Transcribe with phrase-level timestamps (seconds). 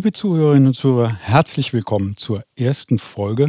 [0.00, 3.48] Liebe Zuhörerinnen und Zuhörer, herzlich willkommen zur ersten Folge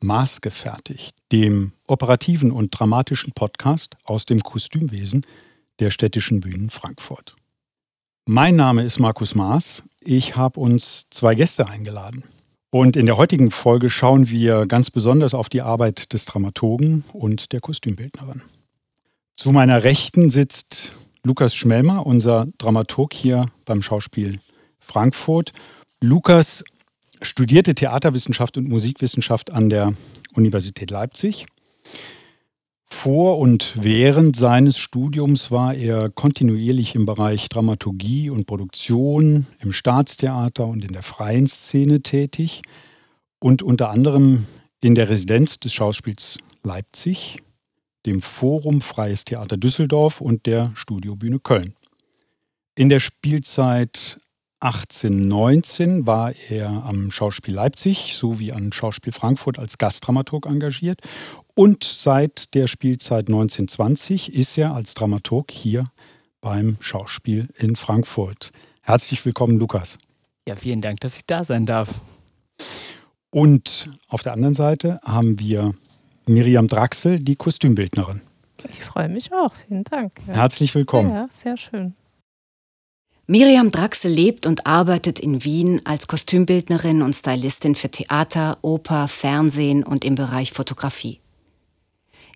[0.00, 5.26] Maßgefertigt, dem operativen und dramatischen Podcast aus dem Kostümwesen
[5.78, 7.36] der städtischen Bühnen Frankfurt.
[8.24, 9.82] Mein Name ist Markus Maas.
[10.00, 12.24] Ich habe uns zwei Gäste eingeladen.
[12.70, 17.52] Und in der heutigen Folge schauen wir ganz besonders auf die Arbeit des Dramaturgen und
[17.52, 18.40] der Kostümbildnerin.
[19.36, 24.38] Zu meiner Rechten sitzt Lukas Schmelmer, unser Dramaturg hier beim Schauspiel
[24.78, 25.52] Frankfurt.
[26.02, 26.64] Lukas
[27.20, 29.92] studierte Theaterwissenschaft und Musikwissenschaft an der
[30.34, 31.46] Universität Leipzig.
[32.86, 40.66] Vor und während seines Studiums war er kontinuierlich im Bereich Dramaturgie und Produktion im Staatstheater
[40.66, 42.62] und in der freien Szene tätig
[43.38, 44.46] und unter anderem
[44.80, 47.42] in der Residenz des Schauspiels Leipzig,
[48.06, 51.74] dem Forum Freies Theater Düsseldorf und der Studiobühne Köln.
[52.74, 54.18] In der Spielzeit
[54.60, 61.00] 1819 war er am Schauspiel Leipzig sowie am Schauspiel Frankfurt als Gastdramaturg engagiert
[61.54, 65.86] und seit der Spielzeit 1920 ist er als Dramaturg hier
[66.42, 68.52] beim Schauspiel in Frankfurt.
[68.82, 69.98] Herzlich willkommen, Lukas.
[70.46, 72.02] Ja, vielen Dank, dass ich da sein darf.
[73.30, 75.74] Und auf der anderen Seite haben wir
[76.26, 78.20] Miriam Draxel, die Kostümbildnerin.
[78.70, 79.54] Ich freue mich auch.
[79.54, 80.12] Vielen Dank.
[80.26, 80.34] Ja.
[80.34, 81.10] Herzlich willkommen.
[81.10, 81.94] Ja, sehr schön.
[83.32, 89.84] Miriam Draxel lebt und arbeitet in Wien als Kostümbildnerin und Stylistin für Theater, Oper, Fernsehen
[89.84, 91.20] und im Bereich Fotografie.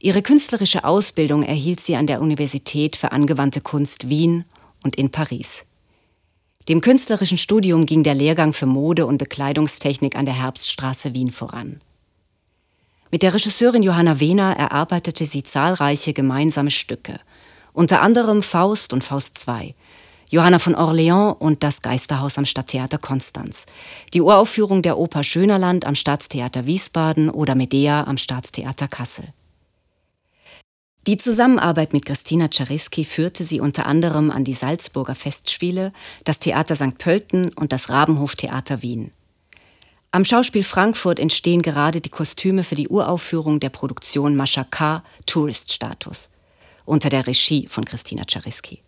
[0.01, 4.45] Ihre künstlerische Ausbildung erhielt sie an der Universität für angewandte Kunst Wien
[4.85, 5.65] und in Paris.
[6.69, 11.81] Dem künstlerischen Studium ging der Lehrgang für Mode und Bekleidungstechnik an der Herbststraße Wien voran.
[13.11, 17.19] Mit der Regisseurin Johanna Wehner erarbeitete sie zahlreiche gemeinsame Stücke,
[17.73, 19.75] unter anderem Faust und Faust II,
[20.35, 23.67] Johanna von Orleans und das Geisterhaus am Stadttheater Konstanz,
[24.15, 29.29] die Uraufführung der Oper Schönerland am Staatstheater Wiesbaden oder Medea am Staatstheater Kassel.
[31.07, 35.93] Die Zusammenarbeit mit Christina Czariski führte sie unter anderem an die Salzburger Festspiele,
[36.25, 36.99] das Theater St.
[36.99, 39.13] Pölten und das Rabenhoftheater Wien.
[40.11, 45.05] Am Schauspiel Frankfurt entstehen gerade die Kostüme für die Uraufführung der Produktion Mascha K.
[45.27, 46.31] Tourist Status
[46.85, 48.84] unter der Regie von Christina Czariski.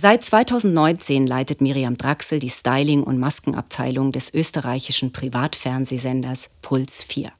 [0.00, 7.32] Seit 2019 leitet Miriam Draxel die Styling- und Maskenabteilung des österreichischen Privatfernsehsenders Puls 4.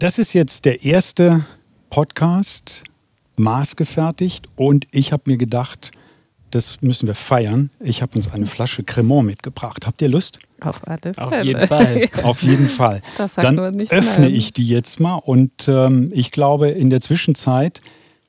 [0.00, 1.44] Das ist jetzt der erste
[1.90, 2.82] Podcast,
[3.36, 5.92] maßgefertigt, und ich habe mir gedacht,
[6.50, 7.70] das müssen wir feiern.
[7.78, 9.86] Ich habe uns eine Flasche Cremant mitgebracht.
[9.86, 10.40] Habt ihr Lust?
[10.60, 11.18] Auf alle Fälle.
[11.24, 12.08] Auf jeden Fall.
[12.24, 13.00] Auf jeden Fall.
[13.36, 14.34] Dann öffne nein.
[14.34, 17.80] ich die jetzt mal und ähm, ich glaube, in der Zwischenzeit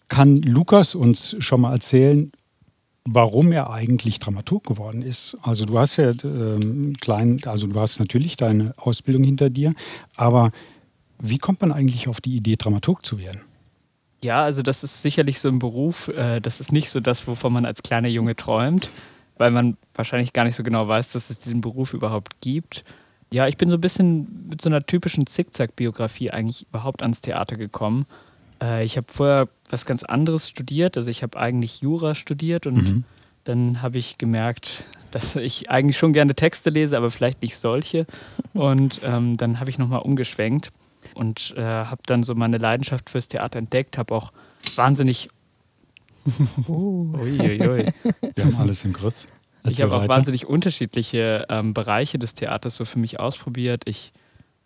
[0.09, 2.31] kann Lukas uns schon mal erzählen,
[3.07, 5.37] warum er eigentlich Dramaturg geworden ist.
[5.43, 9.73] Also du hast ja ähm, klein, also du hast natürlich deine Ausbildung hinter dir,
[10.15, 10.51] aber
[11.19, 13.41] wie kommt man eigentlich auf die Idee, Dramaturg zu werden?
[14.23, 17.53] Ja, also das ist sicherlich so ein Beruf, äh, das ist nicht so das, wovon
[17.53, 18.89] man als kleiner Junge träumt,
[19.37, 22.83] weil man wahrscheinlich gar nicht so genau weiß, dass es diesen Beruf überhaupt gibt.
[23.31, 27.55] Ja, ich bin so ein bisschen mit so einer typischen Zickzack-Biografie eigentlich überhaupt ans Theater
[27.55, 28.05] gekommen.
[28.61, 30.97] Äh, ich habe vorher was ganz anderes studiert.
[30.97, 33.03] Also ich habe eigentlich Jura studiert und mhm.
[33.43, 38.05] dann habe ich gemerkt, dass ich eigentlich schon gerne Texte lese, aber vielleicht nicht solche.
[38.53, 40.71] Und ähm, dann habe ich nochmal umgeschwenkt
[41.13, 44.31] und äh, habe dann so meine Leidenschaft fürs Theater entdeckt, habe auch
[44.75, 45.29] wahnsinnig...
[46.67, 47.13] Uh.
[47.19, 47.93] Uiuiui.
[48.33, 49.13] Wir haben alles im Griff.
[49.59, 53.83] Erzähl ich habe auch wahnsinnig unterschiedliche ähm, Bereiche des Theaters so für mich ausprobiert.
[53.85, 54.11] Ich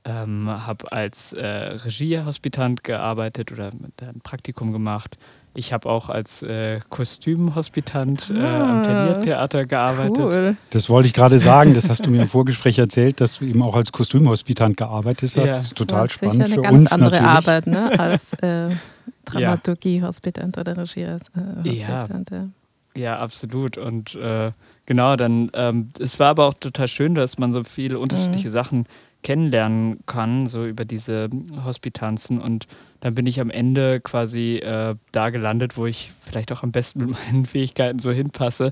[0.10, 3.72] ähm, habe als äh, Regiehospitant gearbeitet oder
[4.02, 5.18] ein Praktikum gemacht.
[5.56, 10.18] Ich habe auch als äh, Kostümhospitant äh, am Thalia-Theater gearbeitet.
[10.20, 10.58] Cool.
[10.70, 13.62] Das wollte ich gerade sagen, das hast du mir im Vorgespräch erzählt, dass du eben
[13.62, 15.36] auch als Kostümhospitant gearbeitet hast.
[15.36, 15.46] Ja.
[15.46, 16.54] Das ist total das spannend für uns.
[16.54, 17.30] eine ganz andere natürlich.
[17.30, 18.00] Arbeit ne?
[18.00, 18.70] als äh,
[19.26, 22.30] Dramaturgie-Hospitant oder Regiehospitant.
[22.32, 22.38] Ja.
[22.38, 22.48] ja.
[22.96, 23.78] ja, absolut.
[23.78, 24.52] Und äh,
[24.86, 28.54] genau, dann, ähm, es war aber auch total schön, dass man so viele unterschiedliche mhm.
[28.54, 28.86] Sachen
[29.22, 31.30] kennenlernen kann, so über diese
[31.66, 32.40] Hospitanzen.
[32.40, 32.68] Und
[33.02, 37.06] dann bin ich am Ende quasi äh, da gelandet, wo ich vielleicht auch am besten
[37.06, 38.72] mit meinen Fähigkeiten so hinpasse.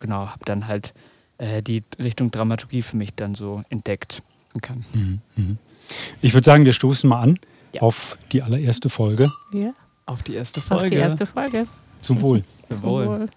[0.00, 0.94] Genau, habe dann halt
[1.38, 4.22] äh, die Richtung Dramaturgie für mich dann so entdeckt
[4.62, 4.84] kann.
[4.92, 5.58] Mhm, mhm.
[6.20, 7.38] Ich würde sagen, wir stoßen mal an
[7.72, 7.82] ja.
[7.82, 9.30] auf die allererste Folge.
[9.52, 9.72] Ja.
[10.06, 10.84] Auf die erste Folge.
[10.84, 11.66] Auf die erste Folge.
[12.00, 12.44] Zum Wohl.
[12.68, 13.28] Zum Wohl.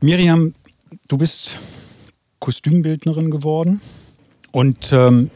[0.00, 0.54] Miriam,
[1.08, 1.58] du bist
[2.40, 3.80] Kostümbildnerin geworden.
[4.52, 5.30] Und ähm,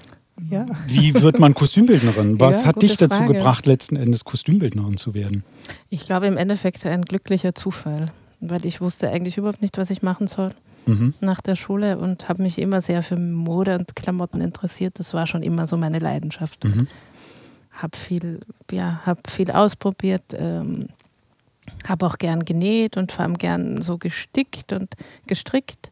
[0.51, 0.67] ja.
[0.89, 2.41] wie wird man Kostümbildnerin?
[2.41, 3.35] Was ja, hat dich dazu Frage.
[3.35, 5.45] gebracht, letzten Endes Kostümbildnerin zu werden?
[5.91, 8.11] Ich glaube im Endeffekt ein glücklicher Zufall,
[8.41, 10.51] weil ich wusste eigentlich überhaupt nicht, was ich machen soll.
[10.87, 11.15] mhm.
[11.21, 14.99] nach der Schule und habe mich immer sehr für Mode und Klamotten interessiert.
[14.99, 16.65] Das war schon immer so meine Leidenschaft.
[16.65, 16.89] Mhm.
[17.71, 18.41] Habe viel,
[18.71, 20.89] ja, hab viel ausprobiert, ähm,
[21.89, 24.95] habe auch gern genäht und vor allem gern so gestickt und
[25.27, 25.91] gestrickt.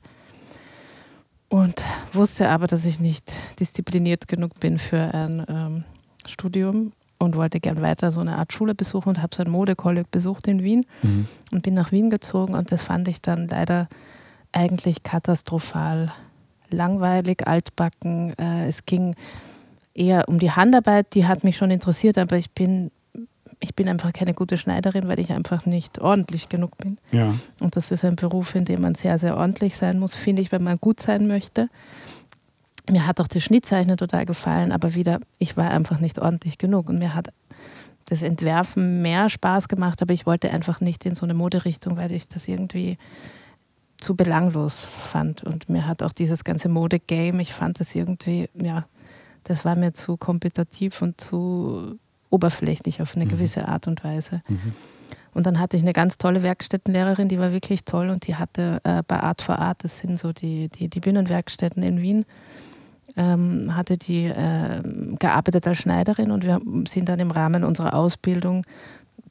[1.53, 1.85] Und
[2.15, 5.85] wusste aber, dass ich nicht diszipliniert genug bin für ein ähm,
[6.25, 10.11] Studium und wollte gern weiter so eine Art Schule besuchen und habe so ein Modekolleg
[10.11, 11.29] besucht in Wien mhm.
[11.51, 13.91] und bin nach Wien gezogen und das fand ich dann leider
[14.53, 16.11] eigentlich katastrophal
[16.71, 18.33] langweilig, altbacken.
[18.39, 19.15] Äh, es ging
[19.93, 22.91] eher um die Handarbeit, die hat mich schon interessiert, aber ich bin
[23.63, 26.99] ich bin einfach keine gute Schneiderin, weil ich einfach nicht ordentlich genug bin.
[27.13, 27.33] Ja.
[27.61, 30.51] Und das ist ein Beruf, in dem man sehr, sehr ordentlich sein muss, finde ich,
[30.51, 31.69] wenn man gut sein möchte.
[32.91, 36.89] Mir hat auch das Schnittzeichnen total gefallen, aber wieder, ich war einfach nicht ordentlich genug.
[36.89, 37.33] Und mir hat
[38.07, 42.11] das Entwerfen mehr Spaß gemacht, aber ich wollte einfach nicht in so eine Moderichtung, weil
[42.11, 42.99] ich das irgendwie
[43.99, 45.45] zu belanglos fand.
[45.45, 48.87] Und mir hat auch dieses ganze Mode-Game, ich fand das irgendwie, ja,
[49.45, 52.01] das war mir zu kompetitiv und zu
[52.33, 53.31] oberflächlich auf eine mhm.
[53.31, 54.43] gewisse Art und Weise.
[54.49, 54.73] Mhm.
[55.35, 58.81] Und dann hatte ich eine ganz tolle Werkstättenlehrerin, die war wirklich toll und die hatte
[58.85, 62.27] äh, bei Art for Art, das sind so die, die, die Bühnenwerkstätten in Wien,
[63.17, 64.83] ähm, hatte die äh,
[65.19, 68.65] gearbeitet als Schneiderin und wir sind dann im Rahmen unserer Ausbildung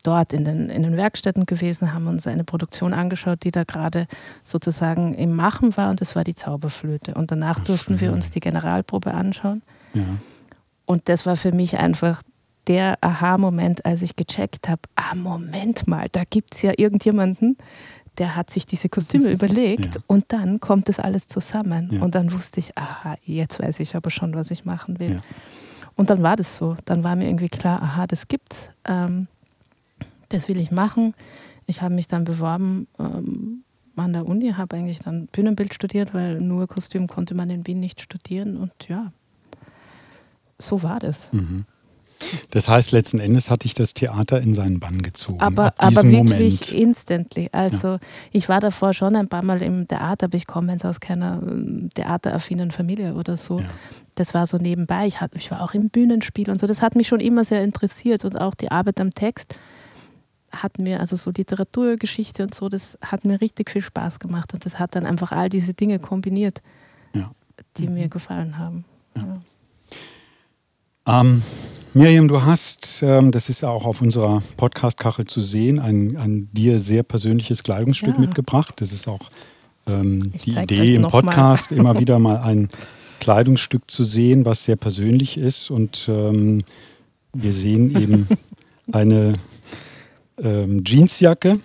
[0.03, 4.07] dort in den, in den Werkstätten gewesen, haben uns eine Produktion angeschaut, die da gerade
[4.43, 7.13] sozusagen im Machen war und das war die Zauberflöte.
[7.13, 8.07] Und danach Ach, durften schön.
[8.07, 9.61] wir uns die Generalprobe anschauen.
[9.93, 10.01] Ja.
[10.85, 12.23] Und das war für mich einfach
[12.67, 17.57] der Aha-Moment, als ich gecheckt habe, ah, Moment mal, da gibt es ja irgendjemanden,
[18.17, 20.01] der hat sich diese Kostüme überlegt ja.
[20.07, 21.89] und dann kommt das alles zusammen.
[21.91, 22.01] Ja.
[22.01, 25.13] Und dann wusste ich, aha, jetzt weiß ich aber schon, was ich machen will.
[25.13, 25.21] Ja.
[25.95, 26.75] Und dann war das so.
[26.85, 28.71] Dann war mir irgendwie klar, aha, das gibt's.
[28.85, 29.27] Ähm,
[30.29, 31.13] das will ich machen.
[31.67, 33.63] Ich habe mich dann beworben ähm,
[33.95, 37.79] an der Uni, habe eigentlich dann Bühnenbild studiert, weil nur Kostüm konnte man in Wien
[37.79, 38.57] nicht studieren.
[38.57, 39.11] Und ja,
[40.57, 41.31] so war das.
[41.33, 41.65] Mhm.
[42.51, 45.39] Das heißt, letzten Endes hatte ich das Theater in seinen Bann gezogen.
[45.39, 46.73] Aber, aber wirklich Moment.
[46.73, 47.49] instantly.
[47.51, 47.99] Also ja.
[48.31, 51.41] ich war davor schon ein paar Mal im Theater, aber ich komme jetzt aus keiner
[51.41, 53.59] ähm, theateraffinen Familie oder so.
[53.59, 53.65] Ja.
[54.15, 55.07] Das war so nebenbei.
[55.07, 56.67] Ich, hat, ich war auch im Bühnenspiel und so.
[56.67, 59.55] Das hat mich schon immer sehr interessiert und auch die Arbeit am Text
[60.51, 64.65] hat mir, also so Literaturgeschichte und so, das hat mir richtig viel Spaß gemacht und
[64.65, 66.61] das hat dann einfach all diese Dinge kombiniert,
[67.13, 67.31] ja.
[67.77, 67.93] die mhm.
[67.93, 68.83] mir gefallen haben.
[71.07, 71.41] Ähm,
[71.93, 76.47] Miriam, du hast, ähm, das ist ja auch auf unserer Podcast-Kachel zu sehen, ein, ein
[76.53, 78.21] dir sehr persönliches Kleidungsstück ja.
[78.21, 78.75] mitgebracht.
[78.77, 79.19] Das ist auch
[79.87, 82.69] ähm, die Idee im Podcast, immer wieder mal ein
[83.19, 85.69] Kleidungsstück zu sehen, was sehr persönlich ist.
[85.69, 86.63] Und ähm,
[87.33, 88.25] wir sehen eben
[88.93, 89.33] eine
[90.41, 91.59] ähm, Jeansjacke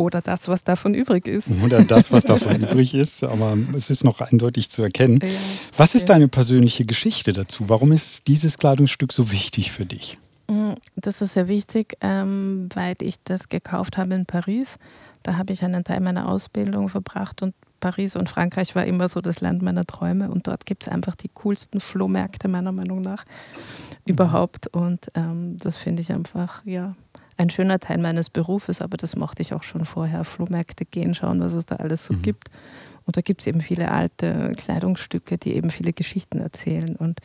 [0.00, 1.50] oder das, was davon übrig ist.
[1.62, 5.20] Oder das, was davon übrig ist, aber es ist noch eindeutig zu erkennen.
[5.22, 5.28] Ja,
[5.76, 7.68] was ist deine persönliche Geschichte dazu?
[7.68, 10.16] Warum ist dieses Kleidungsstück so wichtig für dich?
[10.48, 14.78] Mm, das ist sehr wichtig, ähm, weil ich das gekauft habe in Paris.
[15.22, 19.20] Da habe ich einen Teil meiner Ausbildung verbracht und Paris und Frankreich war immer so
[19.20, 23.24] das Land meiner Träume und dort gibt es einfach die coolsten Flohmärkte meiner Meinung nach
[24.06, 26.94] überhaupt und ähm, das finde ich einfach, ja,
[27.40, 30.24] ein schöner Teil meines Berufes, aber das mochte ich auch schon vorher.
[30.24, 32.22] Flohmärkte gehen, schauen, was es da alles so mhm.
[32.22, 32.50] gibt.
[33.06, 36.94] Und da gibt es eben viele alte Kleidungsstücke, die eben viele Geschichten erzählen.
[36.96, 37.20] Und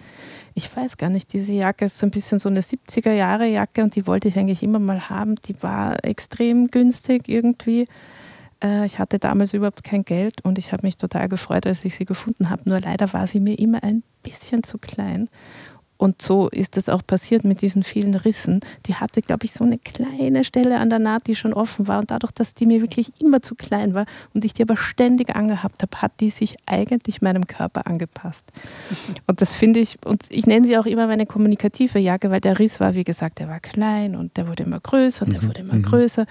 [0.53, 4.07] ich weiß gar nicht, diese Jacke ist so ein bisschen so eine 70er-Jahre-Jacke und die
[4.07, 5.35] wollte ich eigentlich immer mal haben.
[5.35, 7.87] Die war extrem günstig irgendwie.
[8.63, 11.95] Äh, ich hatte damals überhaupt kein Geld und ich habe mich total gefreut, als ich
[11.95, 12.63] sie gefunden habe.
[12.65, 15.29] Nur leider war sie mir immer ein bisschen zu klein.
[15.97, 18.59] Und so ist es auch passiert mit diesen vielen Rissen.
[18.85, 21.99] Die hatte, glaube ich, so eine kleine Stelle an der Naht, die schon offen war.
[21.99, 25.35] Und dadurch, dass die mir wirklich immer zu klein war und ich die aber ständig
[25.35, 28.51] angehabt habe, hat die sich eigentlich meinem Körper angepasst.
[29.27, 32.59] Und das finde ich, und ich nenne sie auch immer meine kommunikative Jacke, weil der
[32.59, 35.47] Riss war, wie gesagt, der war klein und der wurde immer größer und der mhm.
[35.47, 35.83] wurde immer mhm.
[35.83, 36.25] größer.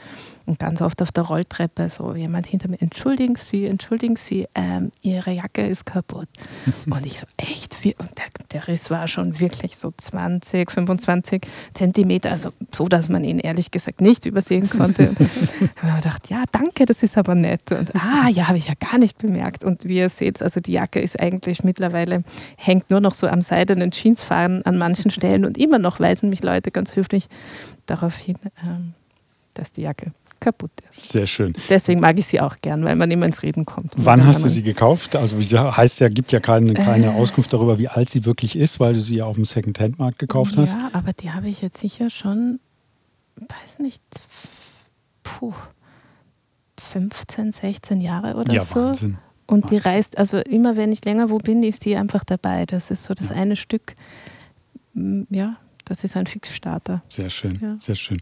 [0.46, 4.92] Und ganz oft auf der Rolltreppe so jemand hinter mir, entschuldigen Sie, entschuldigen Sie, ähm,
[5.00, 6.28] Ihre Jacke ist kaputt.
[6.86, 7.82] und ich so, echt?
[7.82, 7.94] Wie?
[7.98, 13.24] Und der, der, Riss war schon wirklich so 20, 25 Zentimeter, also so, dass man
[13.24, 15.08] ihn ehrlich gesagt nicht übersehen konnte.
[15.18, 15.18] und
[15.60, 17.72] ich gedacht, ja, danke, das ist aber nett.
[17.72, 19.64] Und ah, ja, habe ich ja gar nicht bemerkt.
[19.64, 22.22] Und wie ihr seht, also die Jacke ist eigentlich mittlerweile,
[22.56, 26.42] hängt nur noch so am seidenen Jeansfahren an manchen Stellen und immer noch weisen mich
[26.42, 27.28] Leute ganz höflich
[27.86, 28.92] darauf hin, ähm,
[29.54, 30.12] dass die Jacke
[30.44, 31.08] kaputt ist.
[31.08, 31.54] Sehr schön.
[31.70, 33.92] Deswegen mag ich sie auch gern, weil man immer ins Reden kommt.
[33.96, 35.16] Wann hast du sie gekauft?
[35.16, 38.78] Also heißt ja, gibt ja keine, keine äh, Auskunft darüber, wie alt sie wirklich ist,
[38.78, 40.74] weil du sie ja auf dem Second-Hand-Markt gekauft ja, hast.
[40.74, 42.60] Ja, aber die habe ich jetzt sicher schon,
[43.36, 44.02] weiß nicht,
[45.22, 45.54] puh,
[46.78, 48.86] 15, 16 Jahre oder ja, so.
[48.86, 49.18] Wahnsinn.
[49.46, 52.64] Und die reist, also immer wenn ich länger wo bin, ist die einfach dabei.
[52.66, 53.36] Das ist so das ja.
[53.36, 53.94] eine Stück,
[54.94, 57.02] ja, das ist ein Fixstarter.
[57.06, 57.76] Sehr schön, ja.
[57.78, 58.18] sehr schön.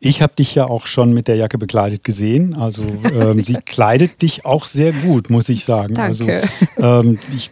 [0.00, 2.56] Ich habe dich ja auch schon mit der Jacke bekleidet gesehen.
[2.56, 5.94] Also ähm, sie kleidet dich auch sehr gut, muss ich sagen.
[5.94, 6.42] Danke.
[6.42, 7.50] Also, ähm, ich,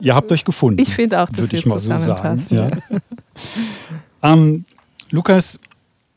[0.00, 0.80] ihr habt euch gefunden.
[0.80, 1.78] Ich finde auch, dass wir ich mal.
[1.78, 2.46] So sagen.
[2.50, 2.70] Ja.
[4.32, 4.64] ähm,
[5.10, 5.60] Lukas,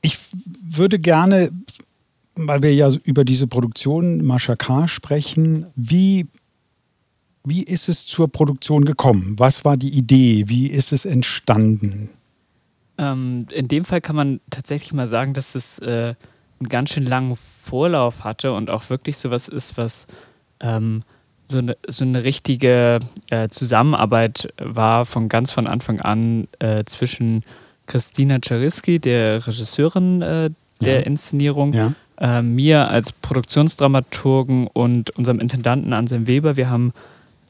[0.02, 0.18] ich
[0.64, 1.52] würde gerne,
[2.36, 4.88] weil wir ja über diese Produktion Mascha K.
[4.88, 6.28] sprechen, wie
[7.48, 9.36] wie ist es zur Produktion gekommen?
[9.38, 10.44] Was war die Idee?
[10.48, 12.10] Wie ist es entstanden?
[12.98, 16.16] Ähm, in dem Fall kann man tatsächlich mal sagen, dass es äh,
[16.60, 20.08] einen ganz schön langen Vorlauf hatte und auch wirklich sowas ist, was
[20.60, 21.02] ähm,
[21.46, 23.00] so, eine, so eine richtige
[23.30, 27.44] äh, Zusammenarbeit war von ganz von Anfang an äh, zwischen
[27.86, 30.50] Christina Czariski, der Regisseurin äh,
[30.82, 31.06] der ja.
[31.06, 31.94] Inszenierung, ja.
[32.20, 36.58] Äh, mir als Produktionsdramaturgen und unserem Intendanten Anselm Weber.
[36.58, 36.94] Wir haben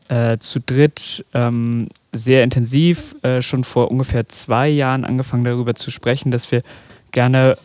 [0.09, 5.91] äh, zu dritt ähm, sehr intensiv äh, schon vor ungefähr zwei Jahren angefangen darüber zu
[5.91, 6.61] sprechen, dass wir
[7.11, 7.57] gerne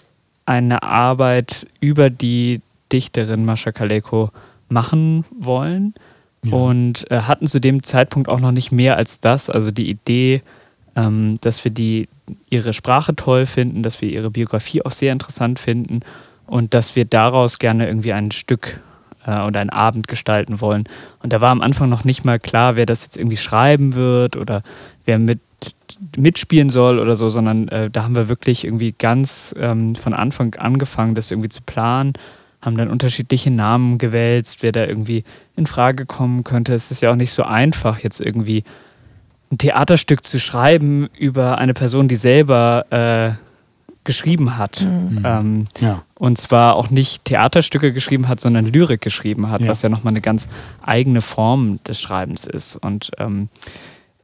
[0.46, 2.60] eine Arbeit über die
[2.92, 4.30] Dichterin Mascha Kaleko
[4.68, 5.94] machen wollen
[6.44, 6.52] ja.
[6.52, 10.42] und äh, hatten zu dem Zeitpunkt auch noch nicht mehr als das, also die Idee,
[10.96, 12.08] ähm, dass wir die,
[12.50, 16.00] ihre Sprache toll finden, dass wir ihre Biografie auch sehr interessant finden
[16.46, 18.80] und dass wir daraus gerne irgendwie ein Stück
[19.26, 20.84] äh, oder einen Abend gestalten wollen.
[21.22, 24.36] Und da war am Anfang noch nicht mal klar, wer das jetzt irgendwie schreiben wird
[24.36, 24.62] oder
[25.04, 25.40] wer mit
[26.16, 30.54] mitspielen soll oder so, sondern äh, da haben wir wirklich irgendwie ganz ähm, von Anfang
[30.56, 32.14] angefangen, das irgendwie zu planen,
[32.60, 35.24] haben dann unterschiedliche Namen gewälzt, wer da irgendwie
[35.56, 36.74] in Frage kommen könnte.
[36.74, 38.64] Es ist ja auch nicht so einfach, jetzt irgendwie
[39.50, 43.32] ein Theaterstück zu schreiben über eine Person, die selber äh,
[44.04, 44.82] geschrieben hat.
[44.82, 45.22] Mhm.
[45.24, 46.02] Ähm, ja.
[46.14, 49.68] Und zwar auch nicht Theaterstücke geschrieben hat, sondern Lyrik geschrieben hat, ja.
[49.68, 50.48] was ja nochmal eine ganz
[50.82, 52.76] eigene Form des Schreibens ist.
[52.76, 53.48] Und ähm,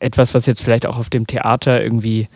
[0.00, 2.28] etwas, was jetzt vielleicht auch auf dem Theater irgendwie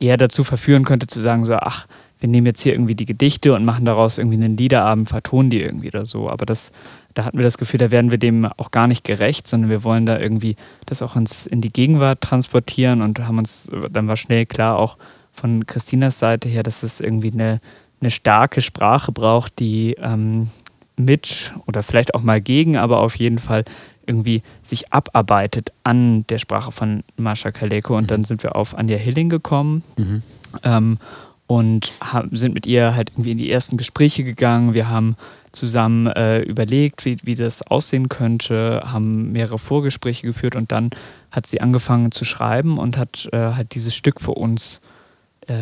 [0.00, 1.86] eher dazu verführen könnte, zu sagen, so, ach,
[2.20, 5.60] wir nehmen jetzt hier irgendwie die Gedichte und machen daraus irgendwie einen Liederabend, vertonen die
[5.60, 6.28] irgendwie oder so.
[6.28, 6.72] Aber das,
[7.14, 9.84] da hatten wir das Gefühl, da werden wir dem auch gar nicht gerecht, sondern wir
[9.84, 10.56] wollen da irgendwie
[10.86, 14.96] das auch uns in die Gegenwart transportieren und haben uns, dann war schnell klar auch,
[15.38, 17.60] von Christinas Seite her, dass es irgendwie eine,
[18.00, 20.50] eine starke Sprache braucht, die ähm,
[20.96, 23.64] mit oder vielleicht auch mal gegen, aber auf jeden Fall
[24.06, 27.96] irgendwie sich abarbeitet an der Sprache von Mascha Kaleko.
[27.96, 30.22] Und dann sind wir auf Anja Hilling gekommen mhm.
[30.64, 30.98] ähm,
[31.46, 34.74] und haben, sind mit ihr halt irgendwie in die ersten Gespräche gegangen.
[34.74, 35.16] Wir haben
[35.52, 40.90] zusammen äh, überlegt, wie, wie das aussehen könnte, haben mehrere Vorgespräche geführt und dann
[41.30, 44.97] hat sie angefangen zu schreiben und hat äh, halt dieses Stück für uns äh,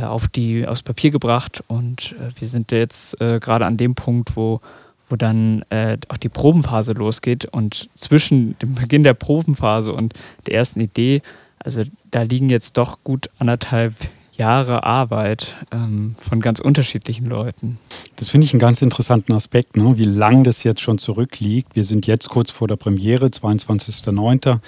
[0.05, 4.37] auf die, aufs Papier gebracht und äh, wir sind jetzt äh, gerade an dem Punkt,
[4.37, 4.61] wo,
[5.09, 10.15] wo dann äh, auch die Probenphase losgeht und zwischen dem Beginn der Probenphase und
[10.47, 11.23] der ersten Idee,
[11.59, 13.95] also da liegen jetzt doch gut anderthalb
[14.37, 17.79] Jahre Arbeit ähm, von ganz unterschiedlichen Leuten.
[18.17, 19.97] Das finde ich einen ganz interessanten Aspekt, ne?
[19.97, 21.75] wie lang das jetzt schon zurückliegt.
[21.75, 24.59] Wir sind jetzt kurz vor der Premiere, 22.09.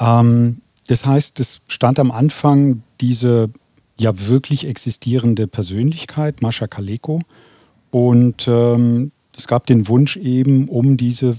[0.00, 3.50] Ähm, das heißt, es stand am Anfang diese
[4.00, 7.20] ja wirklich existierende Persönlichkeit, Mascha Kaleko.
[7.90, 11.36] Und ähm, es gab den Wunsch eben, um diese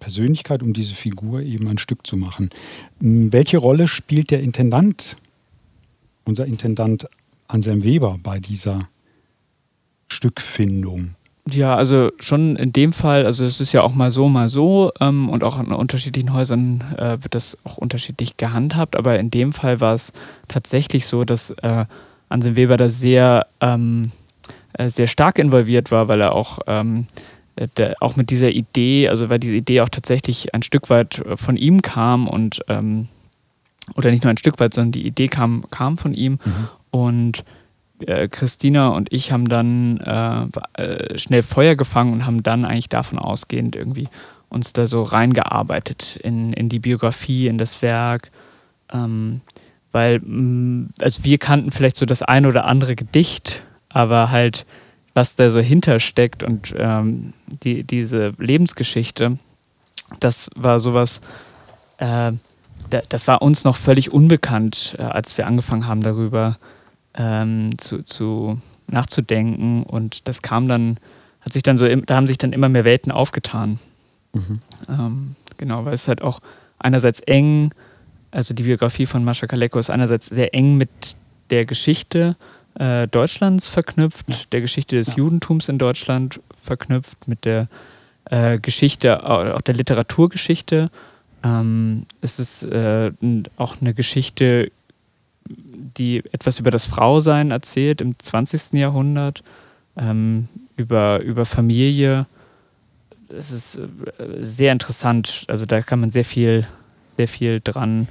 [0.00, 2.50] Persönlichkeit, um diese Figur eben ein Stück zu machen.
[2.98, 5.16] Welche Rolle spielt der Intendant,
[6.24, 7.08] unser Intendant
[7.46, 8.88] Anselm Weber bei dieser
[10.08, 11.14] Stückfindung?
[11.50, 14.92] Ja, also schon in dem Fall, also es ist ja auch mal so, mal so
[15.00, 19.52] ähm, und auch in unterschiedlichen Häusern äh, wird das auch unterschiedlich gehandhabt, aber in dem
[19.52, 20.12] Fall war es
[20.48, 21.84] tatsächlich so, dass äh,
[22.28, 24.10] Anselm Weber da sehr, ähm,
[24.74, 27.06] äh, sehr stark involviert war, weil er auch, ähm,
[27.56, 31.18] äh, der, auch mit dieser Idee, also weil diese Idee auch tatsächlich ein Stück weit
[31.20, 33.08] äh, von ihm kam und ähm,
[33.96, 36.68] oder nicht nur ein Stück weit, sondern die Idee kam, kam von ihm mhm.
[36.90, 37.44] und
[38.06, 42.88] äh, Christina und ich haben dann äh, äh, schnell Feuer gefangen und haben dann eigentlich
[42.88, 44.08] davon ausgehend irgendwie
[44.48, 48.30] uns da so reingearbeitet in, in die Biografie, in das Werk.
[48.92, 49.42] Ähm,
[49.92, 54.66] weil, mm, also wir kannten vielleicht so das ein oder andere Gedicht, aber halt,
[55.14, 59.38] was da so hintersteckt und ähm, die, diese Lebensgeschichte,
[60.20, 61.20] das war sowas,
[61.98, 62.32] äh,
[63.08, 66.56] das war uns noch völlig unbekannt, äh, als wir angefangen haben darüber
[67.14, 69.82] ähm, zu, zu nachzudenken.
[69.82, 70.98] Und das kam dann,
[71.40, 73.78] hat sich dann so, da haben sich dann immer mehr Welten aufgetan.
[74.32, 74.58] Mhm.
[74.88, 76.40] Ähm, genau, weil es halt auch
[76.78, 77.72] einerseits eng,
[78.30, 80.90] also die Biografie von Mascha Kaleko ist einerseits sehr eng mit
[81.50, 82.36] der Geschichte
[82.78, 84.36] äh, Deutschlands verknüpft, ja.
[84.52, 85.14] der Geschichte des ja.
[85.16, 87.68] Judentums in Deutschland verknüpft, mit der
[88.26, 90.90] äh, Geschichte, auch der Literaturgeschichte.
[91.42, 93.10] Ähm, es ist äh,
[93.56, 94.70] auch eine Geschichte,
[95.48, 98.74] die etwas über das Frausein erzählt im 20.
[98.74, 99.42] Jahrhundert,
[99.96, 102.26] ähm, über, über Familie.
[103.28, 103.82] Es ist äh,
[104.40, 105.44] sehr interessant.
[105.48, 106.66] Also da kann man sehr viel,
[107.06, 108.08] sehr viel dran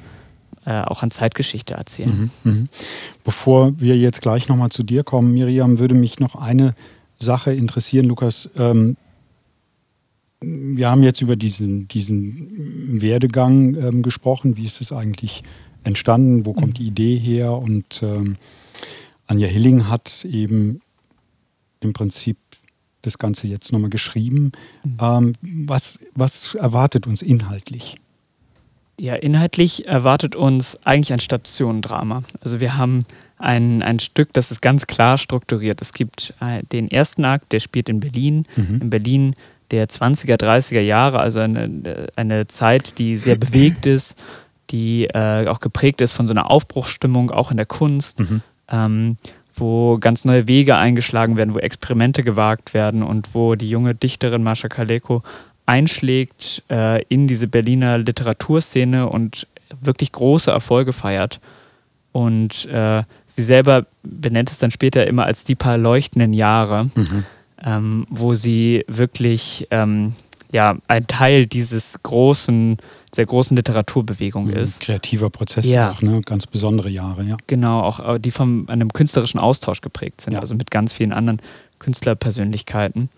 [0.65, 2.31] äh, auch an Zeitgeschichte erzählen.
[2.43, 2.67] Mhm, mh.
[3.23, 6.75] Bevor wir jetzt gleich nochmal zu dir kommen, Miriam, würde mich noch eine
[7.19, 8.49] Sache interessieren, Lukas.
[8.57, 8.97] Ähm,
[10.41, 14.57] wir haben jetzt über diesen, diesen Werdegang ähm, gesprochen.
[14.57, 15.43] Wie ist es eigentlich
[15.83, 16.45] entstanden?
[16.45, 16.89] Wo kommt die mhm.
[16.89, 17.53] Idee her?
[17.53, 18.37] Und ähm,
[19.27, 20.81] Anja Hilling hat eben
[21.79, 22.37] im Prinzip
[23.01, 24.51] das Ganze jetzt nochmal geschrieben.
[24.83, 24.97] Mhm.
[25.01, 25.33] Ähm,
[25.67, 27.95] was, was erwartet uns inhaltlich?
[28.99, 32.23] Ja, inhaltlich erwartet uns eigentlich ein Stationendrama.
[32.41, 33.03] Also wir haben
[33.37, 35.81] ein, ein Stück, das ist ganz klar strukturiert.
[35.81, 38.45] Es gibt äh, den ersten Akt, der spielt in Berlin.
[38.55, 38.81] Mhm.
[38.81, 39.35] In Berlin
[39.69, 44.17] der 20er, 30er Jahre, also eine, eine Zeit, die sehr bewegt ist,
[44.69, 48.41] die äh, auch geprägt ist von so einer Aufbruchsstimmung, auch in der Kunst, mhm.
[48.69, 49.17] ähm,
[49.55, 54.43] wo ganz neue Wege eingeschlagen werden, wo Experimente gewagt werden und wo die junge Dichterin
[54.43, 55.21] Mascha Kaleko
[55.65, 59.47] einschlägt äh, in diese Berliner Literaturszene und
[59.81, 61.39] wirklich große Erfolge feiert.
[62.11, 66.89] Und äh, sie selber benennt es dann später immer als die paar leuchtenden Jahre.
[66.95, 67.25] Mhm
[67.63, 70.13] ähm, wo sie wirklich ähm,
[70.51, 72.77] ja, ein Teil dieses großen,
[73.15, 74.81] der großen Literaturbewegung ist.
[74.81, 75.91] Kreativer Prozess ja.
[75.91, 76.21] auch, ne?
[76.21, 77.37] ganz besondere Jahre, ja.
[77.47, 80.39] Genau, auch äh, die von einem künstlerischen Austausch geprägt sind, ja.
[80.39, 81.41] also mit ganz vielen anderen
[81.79, 83.09] Künstlerpersönlichkeiten.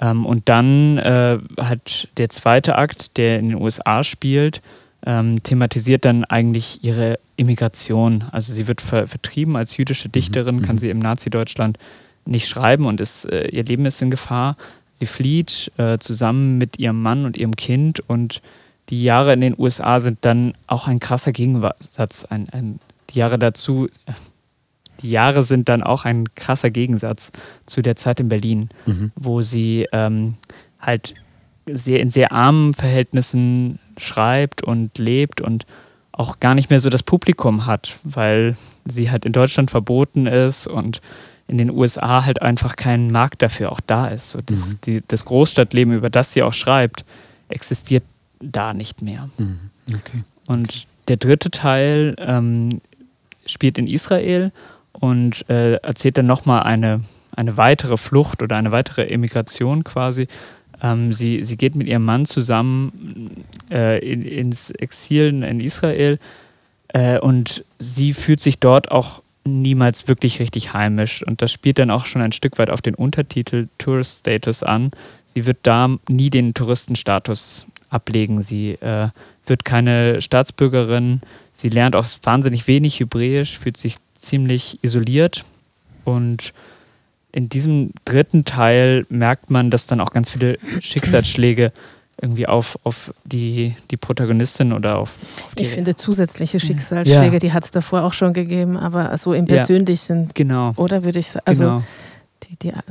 [0.00, 4.60] Ähm, und dann äh, hat der zweite Akt, der in den USA spielt,
[5.06, 8.24] ähm, thematisiert dann eigentlich ihre Immigration.
[8.32, 10.62] Also sie wird ver vertrieben als jüdische Dichterin, mhm.
[10.62, 10.80] kann mhm.
[10.80, 11.78] sie im Nazi-Deutschland
[12.26, 14.56] nicht schreiben und ist, äh, ihr Leben ist in Gefahr.
[14.98, 18.42] Sie flieht äh, zusammen mit ihrem Mann und ihrem Kind und
[18.88, 22.24] die Jahre in den USA sind dann auch ein krasser Gegensatz.
[22.24, 22.80] Ein, ein,
[23.10, 23.88] die Jahre dazu,
[25.00, 27.32] die Jahre sind dann auch ein krasser Gegensatz
[27.66, 29.12] zu der Zeit in Berlin, mhm.
[29.14, 30.34] wo sie ähm,
[30.80, 31.14] halt
[31.70, 35.66] sehr in sehr armen Verhältnissen schreibt und lebt und
[36.12, 40.66] auch gar nicht mehr so das Publikum hat, weil sie halt in Deutschland verboten ist
[40.66, 41.00] und
[41.48, 44.30] in den USA halt einfach kein Markt dafür auch da ist.
[44.30, 44.80] So das, mhm.
[44.84, 47.04] die, das Großstadtleben, über das sie auch schreibt,
[47.48, 48.04] existiert
[48.40, 49.28] da nicht mehr.
[49.38, 49.58] Mhm.
[49.88, 50.22] Okay.
[50.46, 52.80] Und der dritte Teil ähm,
[53.46, 54.52] spielt in Israel
[54.92, 57.02] und äh, erzählt dann nochmal eine,
[57.34, 60.28] eine weitere Flucht oder eine weitere Emigration quasi.
[60.82, 66.18] Ähm, sie, sie geht mit ihrem Mann zusammen äh, in, ins Exil in Israel
[66.88, 71.22] äh, und sie fühlt sich dort auch niemals wirklich richtig heimisch.
[71.22, 74.90] Und das spielt dann auch schon ein Stück weit auf den Untertitel Tourist Status an.
[75.26, 78.42] Sie wird da nie den Touristenstatus ablegen.
[78.42, 79.08] Sie äh,
[79.46, 81.20] wird keine Staatsbürgerin.
[81.52, 85.44] Sie lernt auch wahnsinnig wenig Hebräisch, fühlt sich ziemlich isoliert.
[86.04, 86.52] Und
[87.32, 91.72] in diesem dritten Teil merkt man, dass dann auch ganz viele Schicksalsschläge
[92.20, 95.62] irgendwie auf, auf die, die Protagonistin oder auf, auf die.
[95.62, 97.38] Ich finde zusätzliche Schicksalsschläge, ja.
[97.38, 100.24] die hat es davor auch schon gegeben, aber so im Persönlichen.
[100.24, 100.72] Ja, genau.
[100.76, 101.82] Oder würde ich sagen, also genau.
[102.44, 102.82] die, die äh,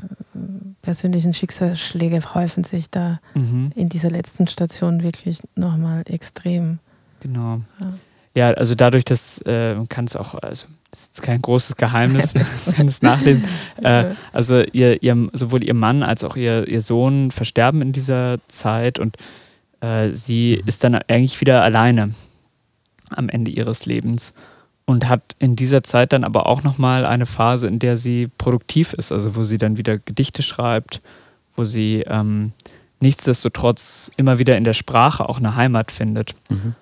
[0.82, 3.72] persönlichen Schicksalsschläge häufen sich da mhm.
[3.76, 6.80] in dieser letzten Station wirklich nochmal extrem.
[7.20, 7.62] Genau.
[7.80, 7.94] Ja.
[8.38, 12.46] Ja, also dadurch, dass äh, kann es auch, also das ist kein großes Geheimnis, man
[12.76, 13.44] kann es nachlesen.
[13.82, 18.38] Äh, also ihr, ihr, sowohl ihr Mann als auch ihr, ihr Sohn versterben in dieser
[18.48, 19.16] Zeit und
[19.82, 20.68] äh, sie mhm.
[20.68, 22.14] ist dann eigentlich wieder alleine
[23.10, 24.36] am Ende ihres Lebens
[24.86, 28.94] und hat in dieser Zeit dann aber auch nochmal eine Phase, in der sie produktiv
[28.94, 31.02] ist, also wo sie dann wieder Gedichte schreibt,
[31.56, 32.52] wo sie ähm,
[33.00, 36.36] nichtsdestotrotz immer wieder in der Sprache auch eine Heimat findet.
[36.50, 36.76] Mhm.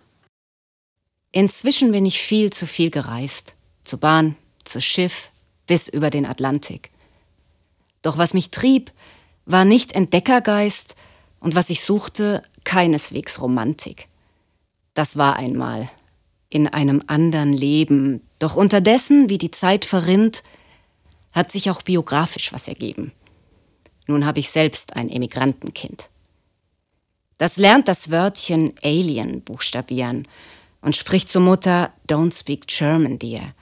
[1.36, 5.32] Inzwischen bin ich viel zu viel gereist zu Bahn, zu Schiff,
[5.68, 6.92] bis über den Atlantik.
[8.02, 8.94] Doch was mich trieb,
[9.46, 10.96] war nicht Entdeckergeist
[11.42, 14.08] und was ich suchte, keineswegs Romantik.
[14.94, 15.90] Das war einmal
[16.50, 20.42] in einem anderen Leben, doch unterdessen, wie die Zeit verrinnt,
[21.34, 23.12] hat sich auch biografisch was ergeben.
[24.08, 26.10] Nun habe ich selbst ein Emigrantenkind.
[27.38, 30.26] Das lernt das Wörtchen Alien buchstabieren
[30.86, 33.54] und spricht zur Mutter Don't speak German, dear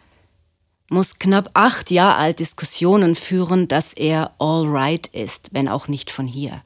[0.94, 6.10] muss knapp acht Jahre alt Diskussionen führen, dass er all right ist, wenn auch nicht
[6.10, 6.64] von hier.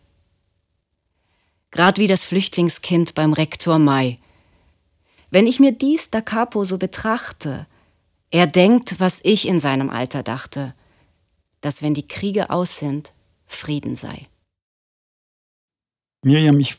[1.72, 4.20] Grad wie das Flüchtlingskind beim Rektor Mai.
[5.30, 7.68] Wenn ich mir dies da capo so betrachte,
[8.30, 10.74] er denkt, was ich in seinem Alter dachte,
[11.62, 13.14] dass wenn die Kriege aus sind,
[13.46, 14.28] Frieden sei.
[16.24, 16.78] Miriam, ich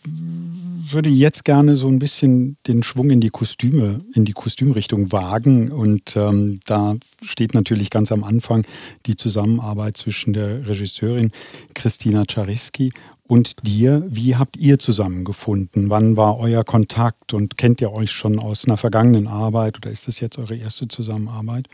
[0.92, 5.70] würde jetzt gerne so ein bisschen den Schwung in die Kostüme, in die Kostümrichtung wagen.
[5.70, 8.64] Und ähm, da steht natürlich ganz am Anfang
[9.07, 11.31] die Zusammenarbeit zwischen der Regisseurin
[11.74, 12.92] Christina Czariski
[13.29, 14.05] und dir.
[14.09, 15.90] Wie habt ihr zusammengefunden?
[15.90, 20.09] Wann war euer Kontakt und kennt ihr euch schon aus einer vergangenen Arbeit oder ist
[20.09, 21.68] das jetzt eure erste Zusammenarbeit?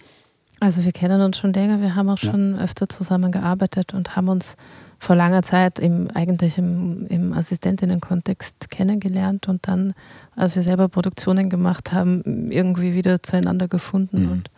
[0.61, 2.31] Also wir kennen uns schon länger, wir haben auch ja.
[2.31, 4.57] schon öfter zusammengearbeitet und haben uns
[5.05, 9.93] vor langer Zeit im, eigentlich im, im Assistentinnen-Kontext kennengelernt und dann,
[10.35, 14.33] als wir selber Produktionen gemacht haben, irgendwie wieder zueinander gefunden mhm.
[14.33, 14.51] und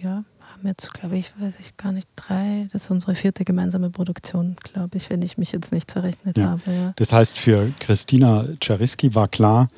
[0.00, 3.90] ja, haben jetzt, glaube ich, weiß ich gar nicht, drei, das ist unsere vierte gemeinsame
[3.90, 6.50] Produktion, glaube ich, wenn ich mich jetzt nicht verrechnet ja.
[6.50, 6.62] habe.
[6.66, 6.92] Ja.
[6.96, 9.68] Das heißt, für Christina Czariski war klar,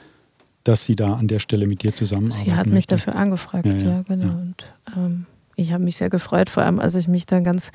[0.64, 2.46] dass sie da an der Stelle mit dir zusammenarbeitet.
[2.46, 2.94] Sie hat mich möchte.
[2.94, 4.32] dafür angefragt, ja, ja, ja genau.
[4.32, 7.72] Und ähm, ich habe mich sehr gefreut, vor allem als ich mich dann ganz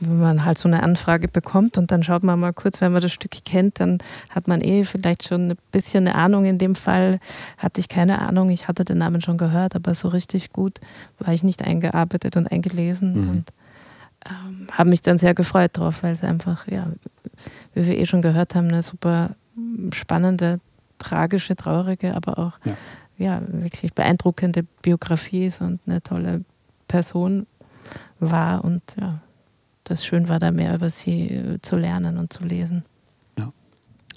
[0.00, 3.02] wenn man halt so eine Anfrage bekommt und dann schaut man mal kurz, wenn man
[3.02, 3.98] das Stück kennt, dann
[4.30, 6.46] hat man eh vielleicht schon ein bisschen eine Ahnung.
[6.46, 7.20] In dem Fall
[7.58, 10.80] hatte ich keine Ahnung, ich hatte den Namen schon gehört, aber so richtig gut
[11.18, 13.30] war ich nicht eingearbeitet und eingelesen mhm.
[13.30, 13.52] und
[14.26, 16.86] ähm, habe mich dann sehr gefreut drauf, weil es einfach, ja,
[17.74, 19.30] wie wir eh schon gehört haben, eine super
[19.92, 20.60] spannende,
[20.98, 22.74] tragische, traurige, aber auch ja,
[23.18, 26.44] ja wirklich beeindruckende Biografie ist und eine tolle
[26.88, 27.46] Person
[28.18, 29.20] war und ja,
[29.90, 32.84] das schön war, da mehr über sie äh, zu lernen und zu lesen.
[33.38, 33.52] Ja.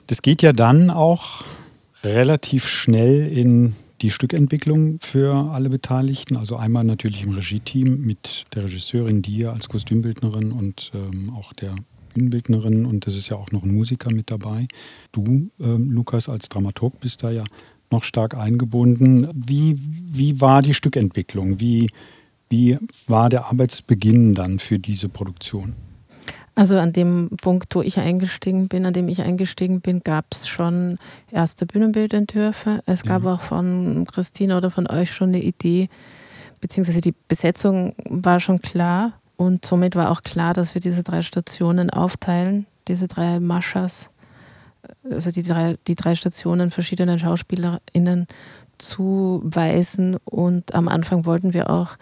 [0.07, 1.43] Das geht ja dann auch
[2.03, 6.36] relativ schnell in die Stückentwicklung für alle Beteiligten.
[6.36, 11.73] Also einmal natürlich im Regie-Team mit der Regisseurin, dir als Kostümbildnerin und ähm, auch der
[12.13, 14.67] Bühnenbildnerin und es ist ja auch noch ein Musiker mit dabei.
[15.12, 17.43] Du, ähm, Lukas, als Dramaturg bist da ja
[17.89, 19.27] noch stark eingebunden.
[19.33, 21.59] Wie, wie war die Stückentwicklung?
[21.59, 21.89] Wie,
[22.49, 22.77] wie
[23.08, 25.75] war der Arbeitsbeginn dann für diese Produktion?
[26.56, 30.47] Also an dem Punkt, wo ich eingestiegen bin, an dem ich eingestiegen bin, gab es
[30.47, 30.97] schon
[31.32, 32.84] erste Bühnenbildentwürfe.
[32.86, 33.34] Es gab ja.
[33.34, 35.89] auch von Christina oder von euch schon eine Idee,
[36.62, 41.23] beziehungsweise die Besetzung war schon klar und somit war auch klar, dass wir diese drei
[41.23, 44.12] Stationen aufteilen, diese drei Maschas,
[45.10, 48.27] also die drei, die drei Stationen verschiedenen SchauspielerInnen
[48.77, 51.97] zuweisen und am Anfang wollten wir auch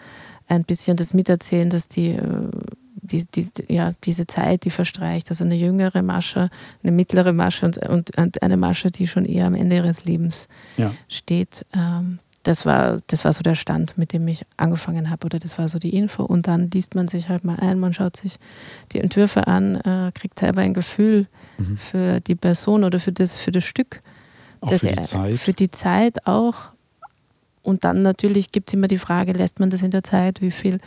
[0.52, 2.48] ein bisschen das miterzählen, dass die, äh,
[2.94, 6.50] die, die, ja, diese Zeit, die verstreicht, also eine jüngere Masche,
[6.82, 10.48] eine mittlere Masche und, und, und eine Masche, die schon eher am Ende ihres Lebens
[10.76, 10.92] ja.
[11.08, 11.66] steht.
[11.74, 15.58] Ähm, das war, das war so der Stand, mit dem ich angefangen habe, oder das
[15.58, 16.24] war so die Info.
[16.24, 18.36] Und dann liest man sich halt mal ein, man schaut sich
[18.92, 21.26] die Entwürfe an, äh, kriegt selber ein Gefühl
[21.58, 21.76] mhm.
[21.76, 24.00] für die Person oder für das, für das Stück.
[24.60, 25.38] Auch für die Zeit.
[25.38, 26.72] Für die Zeit auch.
[27.62, 30.40] Und dann natürlich gibt es immer die Frage, lässt man das in der Zeit?
[30.40, 30.78] Wie viel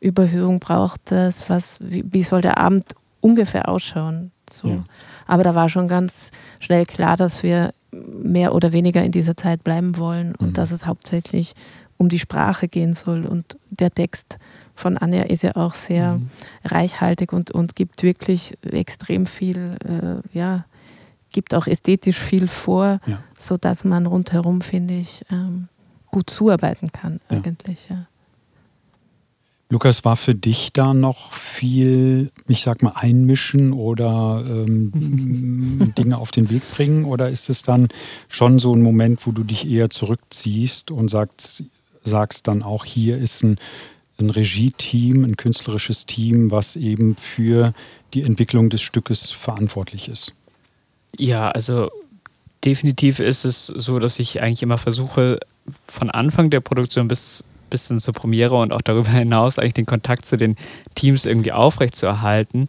[0.00, 1.48] Überhöhung braucht das?
[1.48, 4.32] Was, wie, wie soll der Abend ungefähr ausschauen?
[4.50, 4.68] So.
[4.68, 4.84] Ja.
[5.26, 9.64] Aber da war schon ganz schnell klar, dass wir mehr oder weniger in dieser Zeit
[9.64, 10.54] bleiben wollen und mhm.
[10.54, 11.54] dass es hauptsächlich
[11.96, 13.26] um die Sprache gehen soll.
[13.26, 14.38] Und der Text
[14.74, 16.30] von Anja ist ja auch sehr mhm.
[16.64, 20.64] reichhaltig und, und gibt wirklich extrem viel, äh, ja,
[21.32, 23.18] gibt auch ästhetisch viel vor, ja.
[23.38, 25.68] sodass man rundherum, finde ich, ähm,
[26.10, 27.38] gut zuarbeiten kann, ja.
[27.38, 28.06] eigentlich, ja.
[29.72, 36.32] Lukas, war für dich da noch viel, ich sag mal, einmischen oder ähm, Dinge auf
[36.32, 37.04] den Weg bringen?
[37.04, 37.86] Oder ist es dann
[38.28, 41.62] schon so ein Moment, wo du dich eher zurückziehst und sagst,
[42.02, 43.58] sagst dann auch, hier ist ein,
[44.18, 47.72] ein Regie-Team, ein künstlerisches Team, was eben für
[48.12, 50.32] die Entwicklung des Stückes verantwortlich ist?
[51.16, 51.90] Ja, also
[52.64, 55.38] definitiv ist es so, dass ich eigentlich immer versuche,
[55.86, 59.86] von Anfang der Produktion bis, bis hin zur Premiere und auch darüber hinaus eigentlich den
[59.86, 60.56] Kontakt zu den
[60.94, 62.66] Teams irgendwie aufrechtzuerhalten.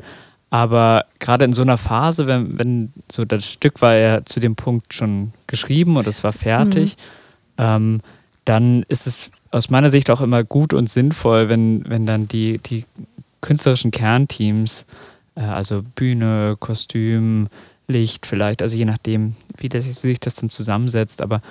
[0.50, 4.56] Aber gerade in so einer Phase, wenn, wenn so das Stück war ja zu dem
[4.56, 6.98] Punkt schon geschrieben und es war fertig,
[7.58, 7.64] mhm.
[7.64, 8.02] ähm,
[8.44, 12.58] dann ist es aus meiner Sicht auch immer gut und sinnvoll, wenn, wenn dann die,
[12.58, 12.86] die
[13.40, 14.86] künstlerischen Kernteams,
[15.36, 17.48] äh, also Bühne, Kostüm,
[17.88, 21.42] Licht vielleicht, also je nachdem, wie das, sich das dann zusammensetzt, aber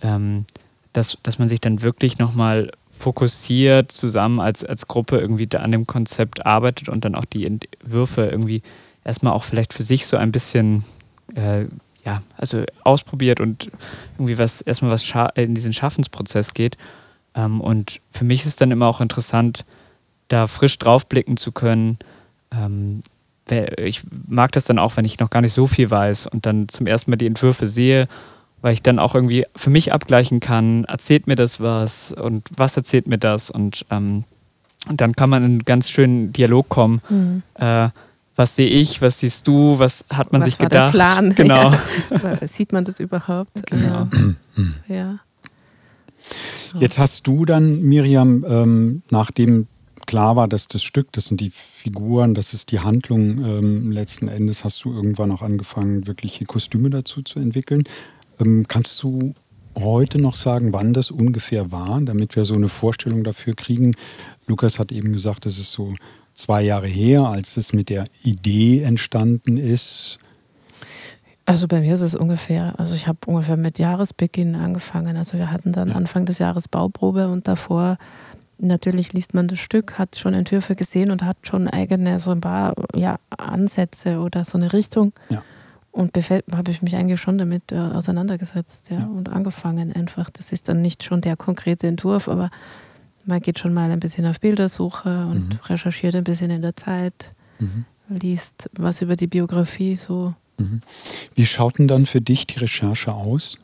[0.00, 0.46] ähm,
[0.92, 5.72] dass, dass man sich dann wirklich nochmal fokussiert zusammen als, als Gruppe irgendwie da an
[5.72, 8.62] dem Konzept arbeitet und dann auch die Entwürfe irgendwie
[9.04, 10.84] erstmal auch vielleicht für sich so ein bisschen
[11.34, 11.66] äh,
[12.04, 13.70] ja, also ausprobiert und
[14.16, 16.76] irgendwie was erstmal was in diesen Schaffensprozess geht.
[17.34, 19.64] Ähm, und für mich ist dann immer auch interessant,
[20.28, 21.98] da frisch draufblicken zu können.
[22.52, 23.02] Ähm,
[23.78, 26.68] ich mag das dann auch, wenn ich noch gar nicht so viel weiß und dann
[26.68, 28.08] zum ersten Mal die Entwürfe sehe
[28.62, 32.76] weil ich dann auch irgendwie für mich abgleichen kann, erzählt mir das was und was
[32.76, 34.24] erzählt mir das und, ähm,
[34.88, 37.42] und dann kann man in einen ganz schönen Dialog kommen, mhm.
[37.54, 37.88] äh,
[38.36, 40.94] was sehe ich, was siehst du, was hat man was sich gedacht?
[40.94, 41.34] Der Plan?
[41.34, 41.72] Genau.
[42.10, 42.46] Ja.
[42.46, 43.66] Sieht man das überhaupt?
[43.66, 44.08] Genau.
[44.86, 45.18] ja.
[46.78, 49.66] Jetzt hast du dann, Miriam, ähm, nachdem
[50.06, 54.28] klar war, dass das Stück, das sind die Figuren, das ist die Handlung, ähm, letzten
[54.28, 57.84] Endes hast du irgendwann auch angefangen, wirkliche Kostüme dazu zu entwickeln.
[58.40, 59.34] Ähm, kannst du
[59.76, 63.94] heute noch sagen, wann das ungefähr war, damit wir so eine Vorstellung dafür kriegen?
[64.46, 65.94] Lukas hat eben gesagt, es ist so
[66.34, 70.18] zwei Jahre her, als es mit der Idee entstanden ist.
[71.44, 75.16] Also bei mir ist es ungefähr, also ich habe ungefähr mit Jahresbeginn angefangen.
[75.16, 75.94] Also wir hatten dann ja.
[75.94, 77.96] Anfang des Jahres Bauprobe und davor
[78.58, 82.40] natürlich liest man das Stück, hat schon Entwürfe gesehen und hat schon eigene so ein
[82.40, 85.12] paar ja, Ansätze oder so eine Richtung.
[85.30, 85.42] Ja.
[85.90, 90.30] Und habe ich mich eigentlich schon damit äh, auseinandergesetzt ja, ja, und angefangen einfach.
[90.30, 92.50] Das ist dann nicht schon der konkrete Entwurf, aber
[93.24, 95.58] man geht schon mal ein bisschen auf Bildersuche und mhm.
[95.64, 97.84] recherchiert ein bisschen in der Zeit, mhm.
[98.08, 100.80] liest was über die Biografie so Mhm.
[101.34, 103.58] Wie schaut denn dann für dich die Recherche aus?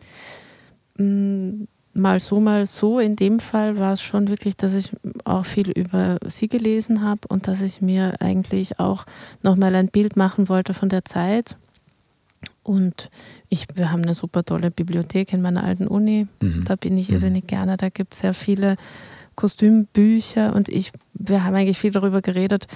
[0.97, 2.99] Mm, mal so, mal so.
[2.99, 4.93] In dem Fall war es schon wirklich, dass ich
[5.25, 9.05] auch viel über sie gelesen habe und dass ich mir eigentlich auch
[9.43, 11.57] nochmal ein Bild machen wollte von der Zeit.
[12.65, 13.11] Und
[13.49, 16.27] ich, wir haben eine super tolle Bibliothek in meiner alten Uni.
[16.43, 16.65] Mhm.
[16.67, 17.15] Da bin ich mhm.
[17.15, 17.77] irrsinnig gerne.
[17.77, 18.75] Da gibt es sehr viele
[19.37, 22.67] Kostümbücher und ich, wir haben eigentlich viel darüber geredet,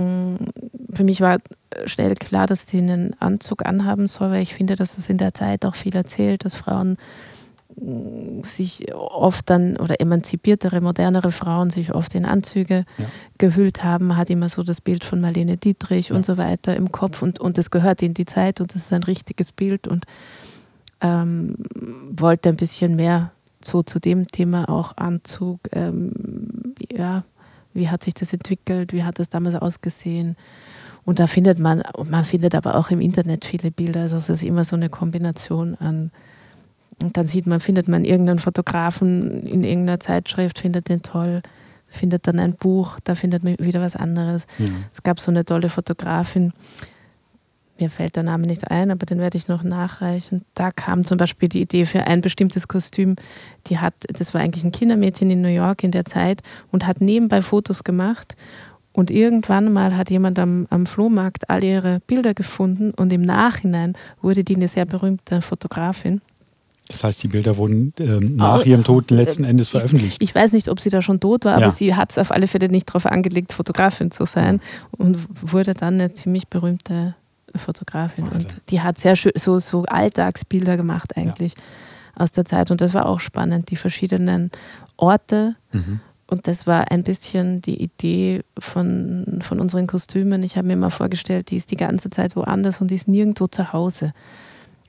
[0.00, 0.36] Mm,
[0.92, 1.38] für mich war
[1.84, 5.34] schnell klar, dass sie einen Anzug anhaben soll, weil ich finde, dass das in der
[5.34, 6.96] Zeit auch viel erzählt, dass Frauen
[8.42, 13.04] sich oft dann oder emanzipiertere, modernere Frauen sich oft in Anzüge ja.
[13.38, 16.16] gehüllt haben, hat immer so das Bild von Marlene Dietrich ja.
[16.16, 18.92] und so weiter im Kopf und, und das gehört in die Zeit und das ist
[18.92, 20.04] ein richtiges Bild und
[21.00, 21.56] ähm,
[22.10, 23.32] wollte ein bisschen mehr
[23.64, 26.12] so zu dem Thema auch Anzug ähm,
[26.92, 27.24] ja,
[27.72, 28.92] wie hat sich das entwickelt?
[28.92, 30.36] Wie hat das damals ausgesehen?
[31.04, 34.02] Und da findet man, man findet aber auch im Internet viele Bilder.
[34.02, 36.10] Also es ist immer so eine Kombination an.
[37.02, 41.42] Und dann sieht man, findet man irgendeinen Fotografen in irgendeiner Zeitschrift, findet den toll,
[41.88, 44.46] findet dann ein Buch, da findet man wieder was anderes.
[44.58, 44.84] Mhm.
[44.92, 46.52] Es gab so eine tolle Fotografin,
[47.80, 50.44] mir fällt der Name nicht ein, aber den werde ich noch nachreichen.
[50.54, 53.16] Da kam zum Beispiel die Idee für ein bestimmtes Kostüm.
[53.66, 57.00] Die hat, das war eigentlich ein Kindermädchen in New York in der Zeit und hat
[57.00, 58.36] nebenbei Fotos gemacht.
[58.92, 63.94] Und irgendwann mal hat jemand am, am Flohmarkt all ihre Bilder gefunden und im Nachhinein
[64.20, 66.20] wurde die eine sehr berühmte Fotografin.
[66.90, 70.16] Das heißt, die Bilder wurden ähm, nach ihrem Tod letzten Endes veröffentlicht.
[70.20, 71.66] Ich, ich, weiß nicht, ob sie da schon tot war, ja.
[71.66, 75.18] aber sie hat es auf alle Fälle nicht darauf angelegt, Fotografin zu sein und
[75.52, 77.14] wurde dann eine ziemlich berühmte
[77.54, 78.50] Fotografin Wahnsinn.
[78.50, 82.22] und die hat sehr schön so, so Alltagsbilder gemacht eigentlich ja.
[82.22, 84.50] aus der Zeit und das war auch spannend, die verschiedenen
[84.96, 86.00] Orte mhm.
[86.26, 90.42] und das war ein bisschen die Idee von, von unseren Kostümen.
[90.42, 93.46] Ich habe mir mal vorgestellt, die ist die ganze Zeit woanders und die ist nirgendwo
[93.46, 94.12] zu Hause.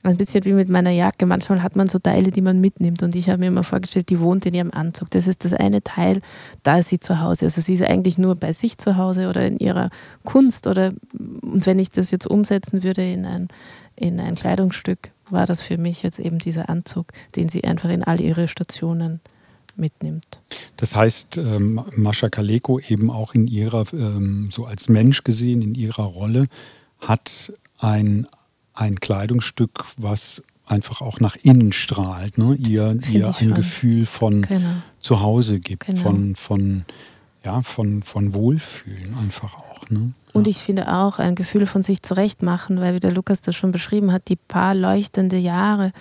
[0.04, 1.26] Ein bisschen wie mit meiner Jacke.
[1.26, 3.04] Manchmal hat man so Teile, die man mitnimmt.
[3.04, 5.10] Und ich habe mir immer vorgestellt, die wohnt in ihrem Anzug.
[5.10, 6.20] Das ist das eine Teil,
[6.64, 7.44] da ist sie zu Hause.
[7.44, 9.90] Also sie ist eigentlich nur bei sich zu Hause oder in ihrer
[10.24, 10.66] Kunst.
[10.66, 10.92] Oder
[11.42, 13.48] und wenn ich das jetzt umsetzen würde in ein,
[13.94, 18.02] in ein Kleidungsstück, war das für mich jetzt eben dieser Anzug, den sie einfach in
[18.02, 19.20] all ihre Stationen
[19.76, 20.40] mitnimmt.
[20.76, 25.74] Das heißt, ähm, Mascha Kaleko eben auch in ihrer, ähm, so als Mensch gesehen, in
[25.74, 26.46] ihrer Rolle,
[27.00, 28.26] hat ein
[28.74, 32.54] ein Kleidungsstück, was einfach auch nach innen strahlt, ne?
[32.54, 33.54] ihr, ihr ein schon.
[33.54, 34.68] Gefühl von genau.
[35.00, 36.00] Zuhause gibt, genau.
[36.00, 36.84] von, von,
[37.44, 39.90] ja, von, von Wohlfühlen einfach auch.
[39.90, 40.12] Ne?
[40.28, 40.32] Ja.
[40.34, 43.72] Und ich finde auch ein Gefühl von sich zurechtmachen, weil wie der Lukas das schon
[43.72, 45.92] beschrieben hat, die paar leuchtende Jahre,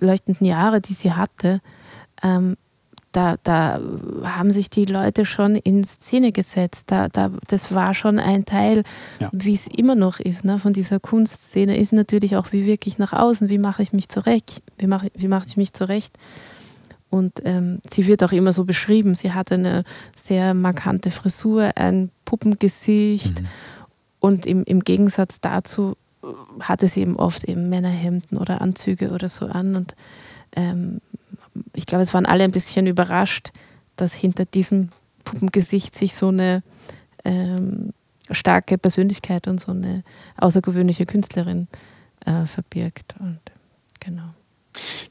[0.00, 1.60] leuchtenden Jahre, die sie hatte,
[2.22, 2.56] ähm,
[3.12, 3.80] da, da
[4.24, 6.90] haben sich die Leute schon in Szene gesetzt.
[6.90, 8.82] Da, da, das war schon ein Teil,
[9.20, 9.30] ja.
[9.32, 13.12] wie es immer noch ist, ne, von dieser Kunstszene, ist natürlich auch, wie wirklich nach
[13.12, 16.16] außen, wie mache ich mich zurecht, wie mache wie mach ich mich zurecht.
[17.10, 19.14] Und ähm, sie wird auch immer so beschrieben.
[19.14, 19.84] Sie hatte eine
[20.16, 23.42] sehr markante Frisur, ein Puppengesicht.
[23.42, 23.46] Mhm.
[24.18, 25.96] Und im, im Gegensatz dazu
[26.60, 29.76] hatte sie eben oft eben Männerhemden oder Anzüge oder so an.
[29.76, 29.94] Und
[30.56, 31.00] ähm,
[31.74, 33.50] ich glaube, es waren alle ein bisschen überrascht,
[33.96, 34.88] dass hinter diesem
[35.24, 36.62] Puppengesicht sich so eine
[37.24, 37.92] ähm,
[38.30, 40.04] starke Persönlichkeit und so eine
[40.36, 41.68] außergewöhnliche Künstlerin
[42.24, 43.14] äh, verbirgt.
[43.20, 43.40] Und
[44.00, 44.34] genau.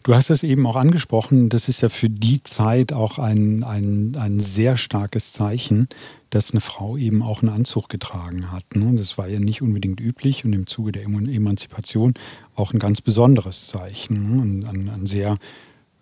[0.04, 4.17] Du hast es eben auch angesprochen, das ist ja für die Zeit auch ein, ein,
[4.19, 5.88] ein sehr starkes Zeichen,
[6.32, 8.75] dass eine Frau eben auch einen Anzug getragen hat.
[8.75, 8.95] Ne?
[8.95, 12.15] Das war ja nicht unbedingt üblich und im Zuge der Emanzipation
[12.56, 14.67] auch ein ganz besonderes Zeichen, ne?
[14.67, 15.38] ein, ein sehr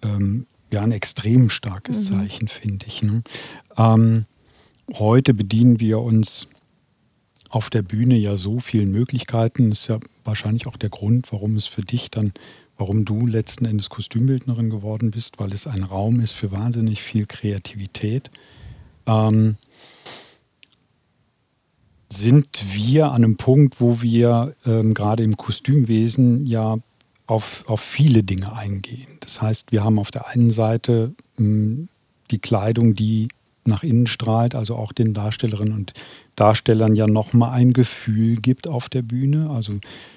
[0.03, 2.15] ähm, ja ein extrem starkes mhm.
[2.15, 3.01] Zeichen, finde ich.
[3.01, 3.23] Ne?
[3.77, 4.25] Ähm,
[4.93, 6.47] heute bedienen wir uns
[7.49, 9.69] auf der Bühne ja so vielen Möglichkeiten.
[9.69, 12.31] Das ist ja wahrscheinlich auch der Grund, warum es für dich dann,
[12.77, 17.25] warum du letzten Endes Kostümbildnerin geworden bist, weil es ein Raum ist für wahnsinnig viel
[17.25, 18.29] Kreativität.
[19.07, 19.57] Ähm,
[22.11, 26.77] sind wir an einem Punkt, wo wir ähm, gerade im Kostümwesen ja
[27.29, 29.07] auf, auf viele Dinge eingehen.
[29.21, 31.89] Das heißt, wir haben auf der einen Seite mh, hm,
[32.31, 33.29] die Kleidung, die
[33.65, 35.93] nach innen strahlt, also auch den Darstellerinnen und
[36.35, 39.73] Darstellern ja nochmal ein Gefühl gibt auf der Bühne, also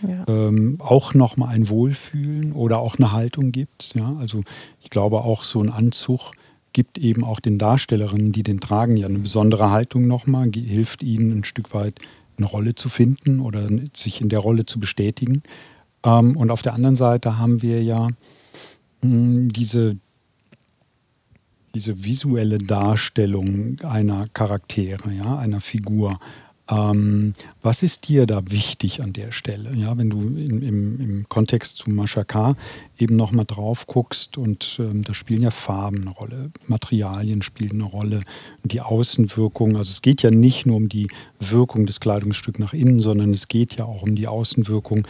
[0.06, 0.24] ja.
[0.28, 3.94] ähm, auch nochmal ein Wohlfühlen oder auch eine Haltung gibt.
[3.94, 4.16] Ja?
[4.18, 4.42] Also
[4.80, 6.32] ich glaube auch so ein Anzug
[6.72, 11.40] gibt eben auch den Darstellerinnen, die den tragen, ja eine besondere Haltung nochmal, hilft ihnen
[11.40, 12.00] ein Stück weit
[12.38, 15.42] eine Rolle zu finden oder sich in der Rolle zu bestätigen.
[16.04, 18.08] Ähm, und auf der anderen Seite haben wir ja
[19.02, 19.96] hm, diese,
[21.74, 26.18] diese visuelle Darstellung einer Charaktere, ja, einer Figur.
[26.70, 29.74] Ähm, was ist dir da wichtig an der Stelle?
[29.74, 32.54] Ja, wenn du in, im, im Kontext zu Mashaka
[32.98, 37.84] eben nochmal drauf guckst und ähm, da spielen ja Farben eine Rolle, Materialien spielen eine
[37.84, 38.20] Rolle,
[38.62, 39.76] die Außenwirkung.
[39.76, 41.08] Also es geht ja nicht nur um die
[41.40, 45.06] Wirkung des Kleidungsstücks nach innen, sondern es geht ja auch um die Außenwirkung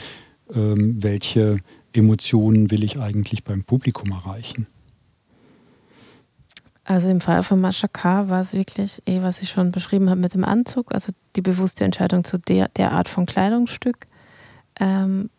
[0.54, 1.58] ähm, welche
[1.92, 4.66] Emotionen will ich eigentlich beim Publikum erreichen?
[6.84, 8.28] Also im Fall von Mascha K.
[8.28, 11.84] war es wirklich, eh, was ich schon beschrieben habe mit dem Anzug, also die bewusste
[11.84, 14.06] Entscheidung zu der, der Art von Kleidungsstück.
[14.80, 15.30] Ähm,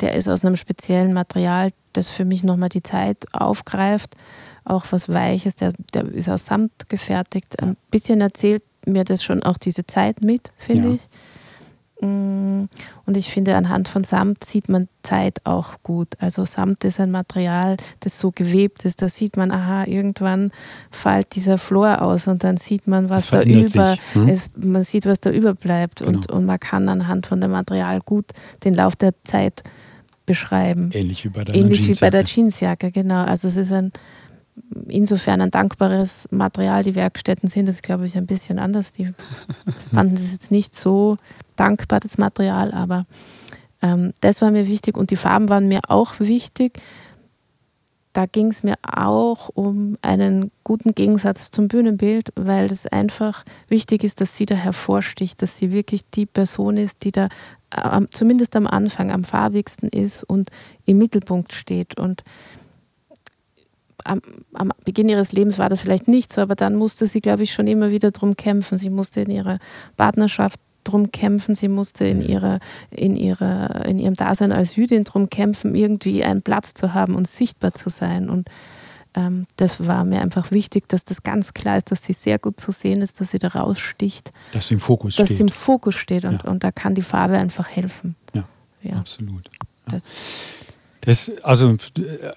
[0.00, 4.14] der ist aus einem speziellen Material, das für mich nochmal die Zeit aufgreift.
[4.64, 7.62] Auch was Weiches, der, der ist aus Samt gefertigt.
[7.62, 10.94] Ein bisschen erzählt mir das schon auch diese Zeit mit, finde ja.
[10.94, 11.08] ich.
[12.00, 12.64] Mm,
[13.06, 16.08] und ich finde, anhand von Samt sieht man Zeit auch gut.
[16.18, 19.00] Also Samt ist ein Material, das so gewebt ist.
[19.00, 20.50] Da sieht man, aha, irgendwann
[20.90, 24.28] fällt dieser Flor aus und dann sieht man, was da über, hm?
[24.28, 26.00] es, man sieht, was da überbleibt.
[26.00, 26.10] Genau.
[26.10, 28.26] Und, und man kann anhand von dem Material gut
[28.64, 29.62] den Lauf der Zeit
[30.26, 30.90] beschreiben.
[30.92, 33.24] Ähnlich wie bei der Ähnlich wie bei der Jeansjacke, genau.
[33.24, 33.92] Also es ist ein
[34.88, 36.82] insofern ein dankbares Material.
[36.82, 38.92] Die Werkstätten sind das, glaube ich, ein bisschen anders.
[38.92, 39.12] Die
[39.94, 41.16] fanden es jetzt nicht so
[41.56, 43.06] dankbar, das Material, aber
[43.82, 46.78] ähm, das war mir wichtig und die Farben waren mir auch wichtig.
[48.12, 54.04] Da ging es mir auch um einen guten Gegensatz zum Bühnenbild, weil es einfach wichtig
[54.04, 57.28] ist, dass sie da hervorsticht, dass sie wirklich die Person ist, die da
[57.70, 60.48] äh, zumindest am Anfang am farbigsten ist und
[60.86, 61.98] im Mittelpunkt steht.
[61.98, 62.24] Und
[64.06, 64.20] am,
[64.54, 67.52] am, Beginn ihres Lebens war das vielleicht nicht so, aber dann musste sie, glaube ich,
[67.52, 68.78] schon immer wieder drum kämpfen.
[68.78, 69.58] Sie musste in ihrer
[69.96, 75.28] Partnerschaft drum kämpfen, sie musste in, ihrer, in, ihrer, in ihrem Dasein als Jüdin drum
[75.28, 78.30] kämpfen, irgendwie einen Platz zu haben und sichtbar zu sein.
[78.30, 78.48] Und
[79.14, 82.60] ähm, das war mir einfach wichtig, dass das ganz klar ist, dass sie sehr gut
[82.60, 84.32] zu sehen ist, dass sie da raussticht.
[84.52, 85.30] Dass sie im Fokus dass steht.
[85.30, 86.50] Dass sie im Fokus steht und, ja.
[86.50, 88.14] und da kann die Farbe einfach helfen.
[88.34, 88.44] Ja,
[88.82, 88.96] ja.
[88.96, 89.46] absolut.
[89.46, 89.92] Ja.
[89.92, 90.14] Das,
[91.06, 91.76] das, also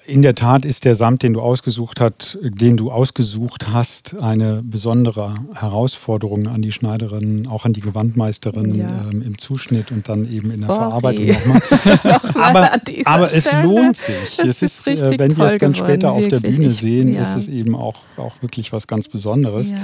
[0.05, 4.61] in der Tat ist der Samt, den du ausgesucht hast, den du ausgesucht hast, eine
[4.63, 9.09] besondere Herausforderung an die Schneiderin, auch an die Gewandmeisterin ja.
[9.09, 11.61] ähm, im Zuschnitt und dann eben in der Verarbeitung nochmal.
[12.35, 12.71] aber,
[13.05, 14.37] aber es lohnt sich.
[14.37, 17.21] Es ist, ist äh, wenn wir es dann später geworden, auf der Bühne sehen, ja.
[17.21, 19.71] ist es eben auch, auch wirklich was ganz Besonderes.
[19.71, 19.77] Ja.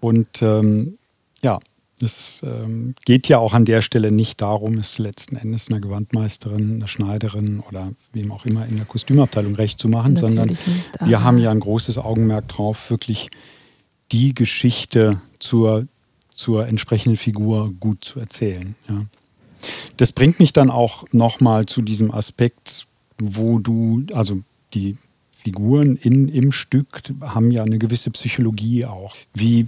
[0.00, 0.96] Und ähm,
[1.42, 1.58] ja,
[2.02, 6.76] es ähm, geht ja auch an der Stelle nicht darum, es letzten Endes einer Gewandmeisterin,
[6.76, 10.62] einer Schneiderin oder wem auch immer in der Kostümabteilung recht zu machen, Natürlich sondern nicht,
[11.04, 13.30] wir haben ja ein großes Augenmerk drauf, wirklich
[14.10, 15.86] die Geschichte zur,
[16.34, 18.74] zur entsprechenden Figur gut zu erzählen.
[18.88, 19.04] Ja.
[19.96, 22.86] Das bringt mich dann auch nochmal zu diesem Aspekt,
[23.18, 24.42] wo du, also
[24.74, 24.96] die
[25.30, 29.14] Figuren in, im Stück haben ja eine gewisse Psychologie auch.
[29.34, 29.66] Wie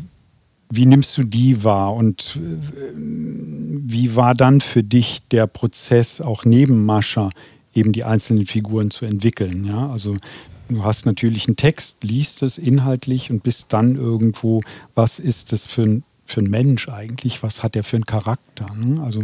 [0.71, 6.45] wie nimmst du die wahr und äh, wie war dann für dich der Prozess, auch
[6.45, 7.31] neben Mascha
[7.75, 9.65] eben die einzelnen Figuren zu entwickeln?
[9.67, 10.17] Ja, also
[10.69, 14.63] du hast natürlich einen Text, liest es inhaltlich und bist dann irgendwo,
[14.95, 17.43] was ist das für ein, für ein Mensch eigentlich?
[17.43, 18.67] Was hat er für einen Charakter?
[18.75, 19.03] Ne?
[19.03, 19.23] Also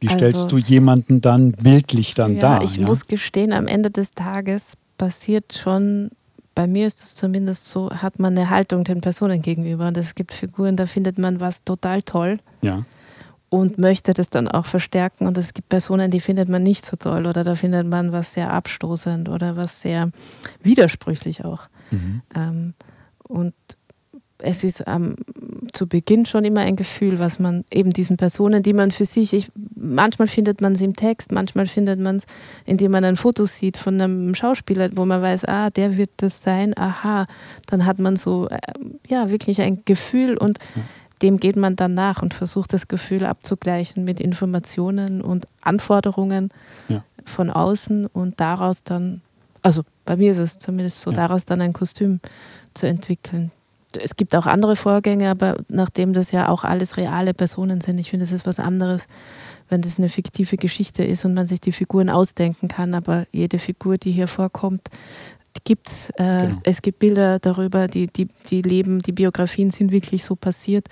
[0.00, 2.62] wie stellst also, du jemanden dann bildlich dann ja, dar?
[2.62, 2.86] Ich ja?
[2.86, 6.10] muss gestehen, am Ende des Tages passiert schon
[6.54, 9.88] bei mir ist es zumindest so, hat man eine Haltung den Personen gegenüber.
[9.88, 12.38] Und es gibt Figuren, da findet man was total toll.
[12.62, 12.84] Ja.
[13.48, 15.26] Und möchte das dann auch verstärken.
[15.26, 17.26] Und es gibt Personen, die findet man nicht so toll.
[17.26, 20.10] Oder da findet man was sehr abstoßend oder was sehr
[20.62, 21.68] widersprüchlich auch.
[21.90, 22.22] Mhm.
[22.34, 22.74] Ähm,
[23.28, 23.54] und
[24.44, 25.16] es ist ähm,
[25.72, 29.32] zu Beginn schon immer ein Gefühl, was man eben diesen Personen, die man für sich,
[29.32, 32.26] ich, manchmal findet man es im Text, manchmal findet man es,
[32.64, 36.42] indem man ein Foto sieht von einem Schauspieler, wo man weiß, ah, der wird das
[36.42, 37.26] sein, aha,
[37.66, 38.58] dann hat man so, äh,
[39.06, 40.58] ja, wirklich ein Gefühl und
[41.22, 46.50] dem geht man dann nach und versucht das Gefühl abzugleichen mit Informationen und Anforderungen
[46.88, 47.04] ja.
[47.24, 49.22] von außen und daraus dann,
[49.62, 51.16] also bei mir ist es zumindest so, ja.
[51.16, 52.20] daraus dann ein Kostüm
[52.74, 53.50] zu entwickeln.
[53.96, 58.10] Es gibt auch andere Vorgänge, aber nachdem das ja auch alles reale Personen sind, ich
[58.10, 59.06] finde, es ist was anderes,
[59.68, 62.94] wenn das eine fiktive Geschichte ist und man sich die Figuren ausdenken kann.
[62.94, 64.88] Aber jede Figur, die hier vorkommt,
[65.64, 66.58] gibt äh, genau.
[66.64, 70.86] es gibt Bilder darüber, die, die, die leben, die Biografien sind wirklich so passiert.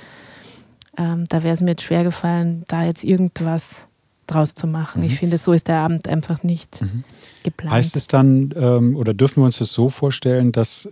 [0.96, 3.88] Ähm, da wäre es mir jetzt schwer gefallen, da jetzt irgendwas
[4.26, 5.00] draus zu machen.
[5.00, 5.06] Mhm.
[5.06, 7.04] Ich finde, so ist der Abend einfach nicht mhm.
[7.42, 7.74] geplant.
[7.74, 10.88] Heißt es dann, ähm, oder dürfen wir uns das so vorstellen, dass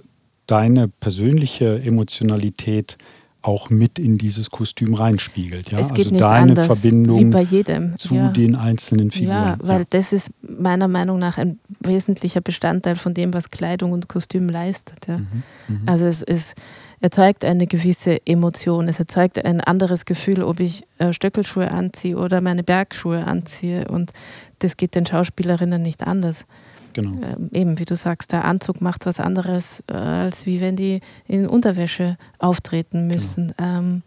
[0.51, 2.99] deine persönliche Emotionalität
[3.43, 5.71] auch mit in dieses Kostüm reinspiegelt.
[5.71, 5.79] Ja?
[5.79, 7.97] Es geht also nicht deine anders, Verbindung wie bei jedem.
[7.97, 8.29] zu ja.
[8.29, 9.37] den einzelnen Figuren.
[9.37, 9.87] Ja, weil ja.
[9.91, 15.07] das ist meiner Meinung nach ein wesentlicher Bestandteil von dem, was Kleidung und Kostüm leistet.
[15.07, 15.19] Ja?
[15.19, 15.43] Mhm.
[15.69, 15.83] Mhm.
[15.87, 16.55] Also es, es
[17.01, 22.43] erzeugt eine gewisse Emotion, es erzeugt ein anderes Gefühl, ob ich äh, Stöckelschuhe anziehe oder
[22.43, 23.89] meine Bergschuhe anziehe.
[23.89, 24.13] Und
[24.59, 26.45] das geht den Schauspielerinnen nicht anders.
[26.93, 27.21] Genau.
[27.23, 31.01] Ähm, eben, wie du sagst, der Anzug macht was anderes, äh, als wie wenn die
[31.27, 33.55] in Unterwäsche auftreten müssen.
[33.57, 33.79] Genau.
[33.79, 34.03] Ähm,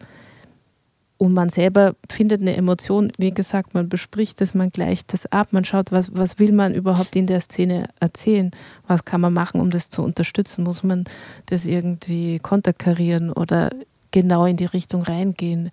[1.24, 5.50] und man selber findet eine Emotion, wie gesagt, man bespricht es, man gleicht das ab,
[5.52, 8.52] man schaut, was, was will man überhaupt in der Szene erzählen,
[8.88, 11.06] was kann man machen, um das zu unterstützen, muss man
[11.46, 13.70] das irgendwie konterkarieren oder
[14.12, 15.70] genau in die Richtung reingehen.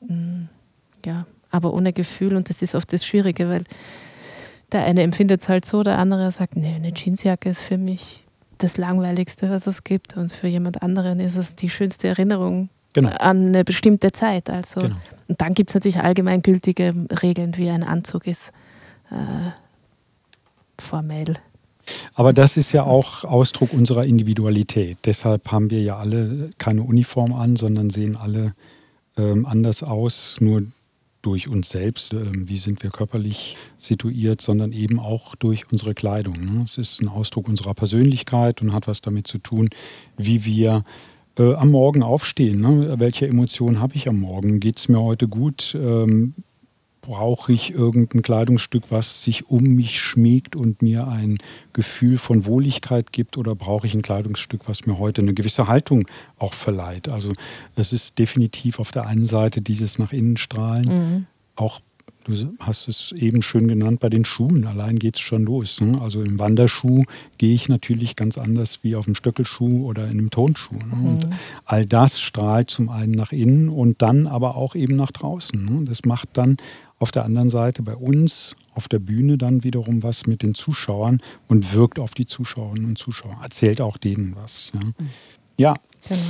[0.00, 0.46] Mm,
[1.06, 3.62] ja, aber ohne Gefühl und das ist oft das Schwierige, weil
[4.72, 8.24] der eine empfindet es halt so, der andere sagt, nee, eine Jeansjacke ist für mich
[8.58, 10.16] das Langweiligste, was es gibt.
[10.16, 13.10] Und für jemand anderen ist es die schönste Erinnerung genau.
[13.10, 14.50] an eine bestimmte Zeit.
[14.50, 14.96] Also, genau.
[15.28, 18.52] Und dann gibt es natürlich allgemeingültige Regeln, wie ein Anzug ist.
[19.10, 19.50] Äh,
[20.80, 21.34] formell.
[22.14, 24.98] Aber das ist ja auch Ausdruck unserer Individualität.
[25.04, 28.54] Deshalb haben wir ja alle keine Uniform an, sondern sehen alle
[29.16, 30.36] ähm, anders aus.
[30.40, 30.62] Nur
[31.22, 36.34] durch uns selbst, ähm, wie sind wir körperlich situiert, sondern eben auch durch unsere Kleidung.
[36.34, 36.62] Ne?
[36.64, 39.70] Es ist ein Ausdruck unserer Persönlichkeit und hat was damit zu tun,
[40.16, 40.84] wie wir
[41.38, 42.60] äh, am Morgen aufstehen.
[42.60, 42.98] Ne?
[42.98, 44.60] Welche Emotionen habe ich am Morgen?
[44.60, 45.76] Geht es mir heute gut?
[47.02, 51.38] Brauche ich irgendein Kleidungsstück, was sich um mich schmiegt und mir ein
[51.72, 56.06] Gefühl von Wohligkeit gibt oder brauche ich ein Kleidungsstück, was mir heute eine gewisse Haltung
[56.38, 57.08] auch verleiht.
[57.08, 57.32] Also
[57.74, 61.26] es ist definitiv auf der einen Seite dieses nach innen strahlen, mhm.
[61.56, 61.80] auch
[62.24, 64.64] Du hast es eben schön genannt bei den Schuhen.
[64.66, 65.80] Allein geht es schon los.
[65.80, 66.00] Ne?
[66.00, 67.02] Also im Wanderschuh
[67.36, 70.76] gehe ich natürlich ganz anders wie auf dem Stöckelschuh oder in einem Tonschuh.
[70.76, 70.96] Ne?
[70.96, 71.06] Mhm.
[71.06, 71.28] Und
[71.64, 75.64] all das strahlt zum einen nach innen und dann aber auch eben nach draußen.
[75.64, 75.84] Ne?
[75.84, 76.58] Das macht dann
[77.00, 81.20] auf der anderen Seite bei uns auf der Bühne dann wiederum was mit den Zuschauern
[81.48, 84.70] und wirkt auf die Zuschauerinnen und Zuschauer, erzählt auch denen was.
[84.72, 84.80] Ja,
[85.56, 85.74] ja.
[86.08, 86.20] Genau.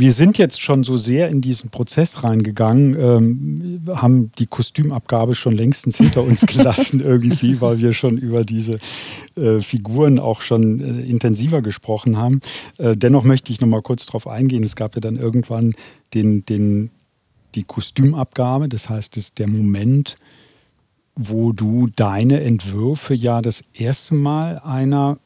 [0.00, 5.56] Wir sind jetzt schon so sehr in diesen Prozess reingegangen, ähm, haben die Kostümabgabe schon
[5.56, 8.78] längstens hinter uns gelassen irgendwie, weil wir schon über diese
[9.34, 12.38] äh, Figuren auch schon äh, intensiver gesprochen haben.
[12.76, 14.62] Äh, dennoch möchte ich noch mal kurz darauf eingehen.
[14.62, 15.74] Es gab ja dann irgendwann
[16.14, 16.92] den, den
[17.56, 20.16] die Kostümabgabe, das heißt, es ist der Moment,
[21.16, 25.18] wo du deine Entwürfe ja das erste Mal einer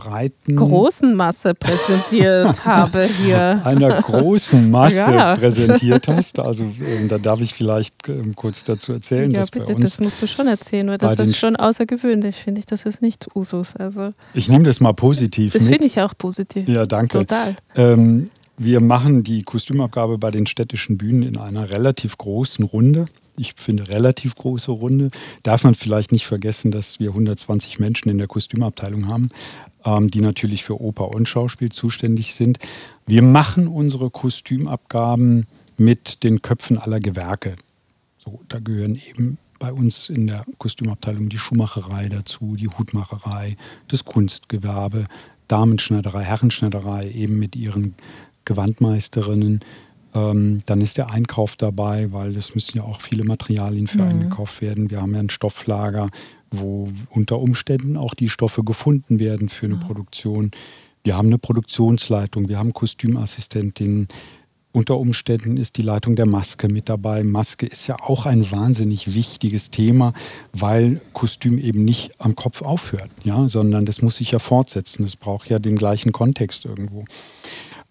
[0.00, 3.60] breiten großen Masse präsentiert habe hier.
[3.64, 5.34] Einer großen Masse ja.
[5.34, 6.38] präsentiert hast.
[6.38, 9.30] Also äh, da darf ich vielleicht äh, kurz dazu erzählen.
[9.30, 12.66] Ja, bitte, das musst du schon erzählen, weil das ist schon außergewöhnlich, finde ich.
[12.66, 13.76] Das ist nicht Usus.
[13.76, 15.52] Also ich nehme das mal positiv.
[15.52, 16.68] Das finde ich auch positiv.
[16.68, 17.18] Ja, danke.
[17.18, 17.56] Total.
[17.76, 23.06] Ähm, wir machen die Kostümabgabe bei den städtischen Bühnen in einer relativ großen Runde.
[23.38, 25.08] Ich finde relativ große Runde.
[25.42, 29.30] Darf man vielleicht nicht vergessen, dass wir 120 Menschen in der Kostümabteilung haben,
[29.84, 32.58] ähm, die natürlich für Oper und Schauspiel zuständig sind.
[33.06, 37.56] Wir machen unsere Kostümabgaben mit den Köpfen aller Gewerke.
[38.16, 43.56] So, da gehören eben bei uns in der Kostümabteilung die Schuhmacherei dazu, die Hutmacherei,
[43.88, 45.04] das Kunstgewerbe,
[45.48, 47.94] Damenschneiderei, Herrenschneiderei, eben mit ihren
[48.44, 49.60] Gewandmeisterinnen.
[50.14, 54.10] Ähm, dann ist der Einkauf dabei, weil es müssen ja auch viele Materialien für mhm.
[54.10, 54.90] eingekauft werden.
[54.90, 56.08] Wir haben ja ein Stofflager,
[56.50, 59.80] wo unter Umständen auch die Stoffe gefunden werden für eine mhm.
[59.80, 60.50] Produktion.
[61.04, 64.08] Wir haben eine Produktionsleitung, wir haben Kostümassistentinnen.
[64.72, 67.24] Unter Umständen ist die Leitung der Maske mit dabei.
[67.24, 70.12] Maske ist ja auch ein wahnsinnig wichtiges Thema,
[70.52, 75.02] weil Kostüm eben nicht am Kopf aufhört, ja, sondern das muss sich ja fortsetzen.
[75.02, 77.04] Das braucht ja den gleichen Kontext irgendwo.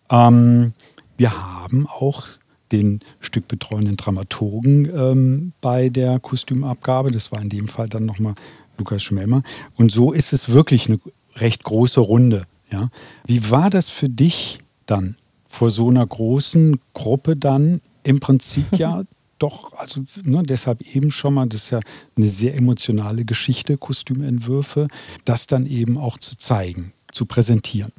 [0.09, 0.74] Ähm,
[1.20, 2.26] wir haben auch
[2.72, 7.11] den stückbetreuenden Dramaturgen ähm, bei der Kostümabgabe.
[7.11, 8.36] Das war in dem Fall dann nochmal
[8.78, 9.43] Lukas Schmelmer.
[9.76, 10.99] Und so ist es wirklich eine
[11.36, 12.45] recht große Runde.
[12.72, 12.89] Ja?
[13.26, 15.15] Wie war das für dich dann
[15.47, 19.03] vor so einer großen Gruppe dann im Prinzip ja
[19.39, 21.80] doch, also ne, deshalb eben schon mal, das ist ja
[22.15, 24.88] eine sehr emotionale Geschichte, Kostümentwürfe,
[25.26, 27.91] das dann eben auch zu zeigen, zu präsentieren.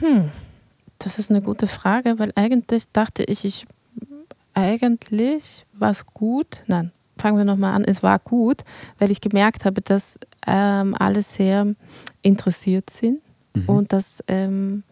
[0.00, 0.30] Hm,
[0.98, 3.66] das ist eine gute Frage, weil eigentlich dachte ich, ich
[4.54, 6.62] eigentlich war es gut.
[6.66, 7.84] Nein, fangen wir nochmal an.
[7.84, 8.62] Es war gut,
[8.98, 11.74] weil ich gemerkt habe, dass ähm, alle sehr
[12.22, 13.20] interessiert sind
[13.54, 13.68] mhm.
[13.68, 14.82] und dass ähm,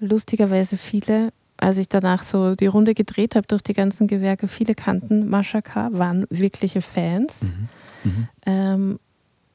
[0.00, 4.74] lustigerweise viele, als ich danach so die Runde gedreht habe durch die ganzen Gewerke, viele
[4.74, 7.44] kannten Maschaka, waren wirkliche Fans.
[7.44, 7.68] Mhm.
[8.04, 8.28] Mhm.
[8.44, 8.98] Ähm,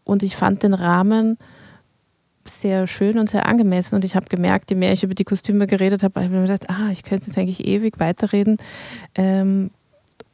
[0.06, 1.38] und ich fand den Rahmen
[2.46, 3.96] sehr schön und sehr angemessen.
[3.96, 6.42] Und ich habe gemerkt, je mehr ich über die Kostüme geredet habe, habe ich mir
[6.42, 8.58] gedacht, ah, ich könnte jetzt eigentlich ewig weiterreden.
[9.16, 9.70] Ähm,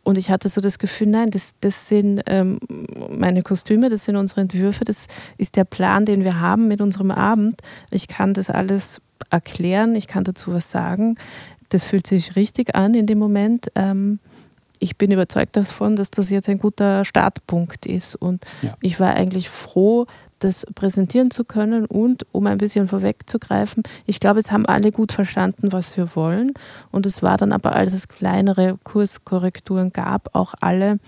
[0.04, 2.60] und ich hatte so das Gefühl, nein, das, das sind ähm,
[3.12, 5.06] meine Kostüme, das sind unsere Entwürfe, das
[5.38, 7.62] ist der Plan, den wir haben mit unserem Abend.
[7.92, 11.16] Ich kann das alles erklären, ich kann dazu was sagen.
[11.70, 13.68] Das fühlt sich richtig an in dem Moment.
[13.76, 14.20] Ähm,
[14.80, 18.16] ich bin überzeugt davon, dass das jetzt ein guter Startpunkt ist.
[18.16, 18.74] Und ja.
[18.82, 20.08] ich war eigentlich froh,
[20.40, 25.12] das präsentieren zu können und um ein bisschen vorwegzugreifen, ich glaube, es haben alle gut
[25.12, 26.54] verstanden, was wir wollen.
[26.92, 31.00] Und es war dann aber, als es kleinere Kurskorrekturen gab, auch alle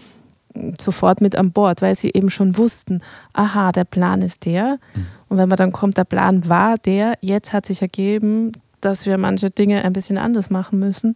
[0.79, 3.01] sofort mit an Bord, weil sie eben schon wussten,
[3.33, 4.79] aha, der Plan ist der.
[4.93, 5.07] Mhm.
[5.29, 8.51] Und wenn man dann kommt, der Plan war der, jetzt hat sich ergeben,
[8.81, 11.15] dass wir manche Dinge ein bisschen anders machen müssen,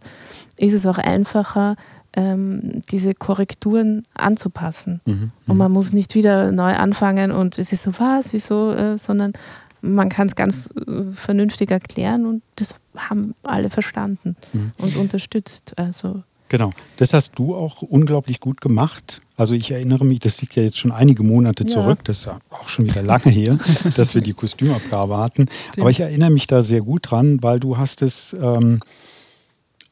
[0.56, 1.76] ist es auch einfacher,
[2.16, 5.00] ähm, diese Korrekturen anzupassen.
[5.06, 5.30] Mhm.
[5.46, 5.58] Und mhm.
[5.58, 9.34] man muss nicht wieder neu anfangen und es ist so, was, wieso, äh, sondern
[9.82, 14.72] man kann es ganz äh, vernünftig erklären und das haben alle verstanden mhm.
[14.78, 15.74] und unterstützt.
[15.76, 19.20] Also Genau, das hast du auch unglaublich gut gemacht.
[19.36, 22.04] Also ich erinnere mich, das liegt ja jetzt schon einige Monate zurück, ja.
[22.04, 23.58] das ist ja auch schon wieder lange her,
[23.96, 25.46] dass wir die Kostümabgabe hatten.
[25.76, 28.80] Aber ich erinnere mich da sehr gut dran, weil du hast es ähm,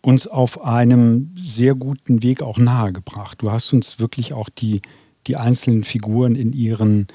[0.04, 3.40] uns auf einem sehr guten Weg auch nahegebracht.
[3.40, 4.82] Du hast uns wirklich auch die,
[5.26, 7.06] die einzelnen Figuren in ihren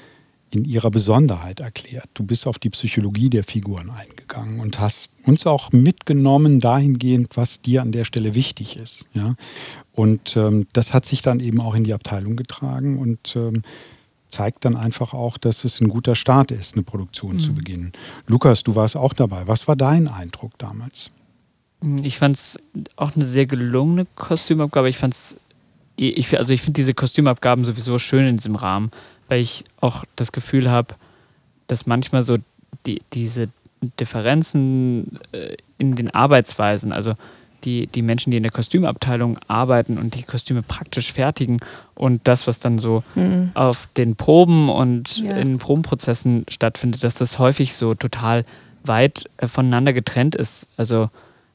[0.52, 2.08] in ihrer Besonderheit erklärt.
[2.14, 7.62] Du bist auf die Psychologie der Figuren eingegangen und hast uns auch mitgenommen dahingehend, was
[7.62, 9.06] dir an der Stelle wichtig ist.
[9.14, 9.36] Ja?
[9.92, 13.62] Und ähm, das hat sich dann eben auch in die Abteilung getragen und ähm,
[14.28, 17.40] zeigt dann einfach auch, dass es ein guter Start ist, eine Produktion mhm.
[17.40, 17.92] zu beginnen.
[18.26, 19.46] Lukas, du warst auch dabei.
[19.46, 21.12] Was war dein Eindruck damals?
[22.02, 22.58] Ich fand es
[22.96, 24.88] auch eine sehr gelungene Kostümabgabe.
[24.88, 25.40] Ich fand es,
[25.96, 28.90] ich, also ich finde diese Kostümabgaben sowieso schön in diesem Rahmen,
[29.28, 30.94] weil ich auch das Gefühl habe,
[31.66, 32.36] dass manchmal so
[32.86, 33.48] die, diese
[33.98, 37.14] Differenzen äh, in den Arbeitsweisen, also
[37.64, 41.60] die, die Menschen, die in der Kostümabteilung arbeiten und die Kostüme praktisch fertigen
[41.94, 43.50] und das, was dann so mhm.
[43.54, 45.36] auf den Proben und ja.
[45.36, 48.44] in Probenprozessen stattfindet, dass das häufig so total
[48.84, 50.68] weit äh, voneinander getrennt ist.
[50.76, 51.10] Also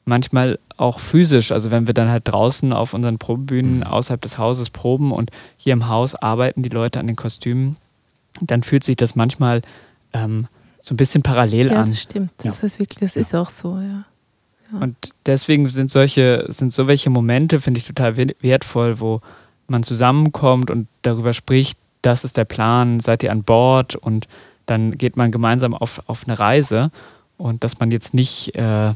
[0.06, 1.52] manchmal auch physisch.
[1.52, 3.82] Also wenn wir dann halt draußen auf unseren Probebühnen mhm.
[3.82, 7.76] außerhalb des Hauses proben und hier im Haus arbeiten die Leute an den Kostümen,
[8.40, 9.62] dann fühlt sich das manchmal
[10.12, 10.46] ähm,
[10.80, 11.86] so ein bisschen parallel ja, an.
[11.86, 12.30] Das stimmt.
[12.38, 13.20] Das ist wirklich, das ja.
[13.20, 14.04] ist auch so, ja.
[14.72, 14.78] ja.
[14.78, 14.96] Und
[15.26, 19.20] deswegen sind solche, sind so welche Momente, finde ich, total wertvoll, wo
[19.66, 24.28] man zusammenkommt und darüber spricht, das ist der Plan, seid ihr an Bord und
[24.66, 26.92] dann geht man gemeinsam auf, auf eine Reise
[27.36, 28.92] und dass man jetzt nicht äh,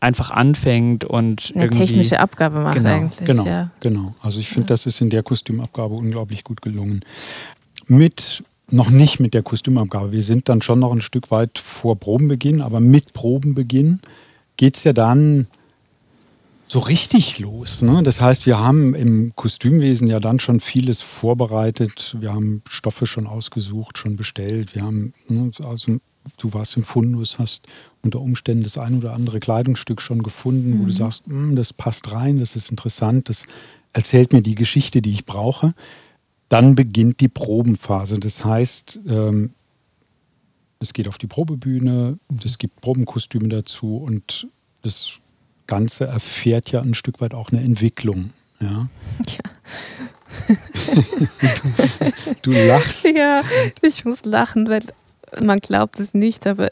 [0.00, 3.26] einfach anfängt und eine irgendwie technische Abgabe macht genau, eigentlich.
[3.26, 3.70] Genau, ja.
[3.80, 4.14] genau.
[4.22, 7.00] Also ich finde, das ist in der Kostümabgabe unglaublich gut gelungen.
[7.86, 10.12] Mit noch nicht mit der Kostümabgabe.
[10.12, 14.00] Wir sind dann schon noch ein Stück weit vor Probenbeginn, aber mit Probenbeginn
[14.56, 15.46] geht es ja dann
[16.66, 17.82] so richtig los.
[17.82, 18.02] Ne?
[18.02, 22.16] Das heißt, wir haben im Kostümwesen ja dann schon vieles vorbereitet.
[22.18, 24.74] Wir haben Stoffe schon ausgesucht, schon bestellt.
[24.74, 25.98] Wir haben ne, also
[26.38, 27.66] du warst im Fundus, hast
[28.02, 30.78] unter Umständen das ein oder andere Kleidungsstück schon gefunden, mhm.
[30.80, 30.96] wo du mhm.
[30.96, 33.46] sagst, hm, das passt rein, das ist interessant, das
[33.92, 35.74] erzählt mir die Geschichte, die ich brauche.
[36.48, 38.20] Dann beginnt die Probenphase.
[38.20, 39.50] Das heißt, ähm,
[40.78, 44.46] es geht auf die Probebühne, es gibt Probenkostüme dazu und
[44.82, 45.12] das
[45.66, 48.30] Ganze erfährt ja ein Stück weit auch eine Entwicklung.
[48.60, 48.88] Ja.
[49.26, 50.56] ja.
[52.42, 53.06] du, du lachst.
[53.16, 53.42] Ja,
[53.82, 54.84] ich muss lachen, weil
[55.42, 56.68] man glaubt es nicht, aber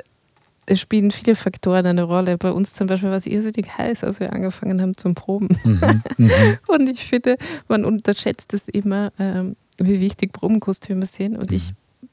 [0.66, 2.38] es spielen viele Faktoren eine Rolle.
[2.38, 5.48] Bei uns zum Beispiel war es irrsinnig heiß, als wir angefangen haben zum Proben.
[5.64, 6.30] Mhm, mhm.
[6.68, 7.36] Und ich finde,
[7.68, 11.36] man unterschätzt es immer, ähm, wie wichtig Probenkostüme sind.
[11.36, 12.08] Und ich, mhm.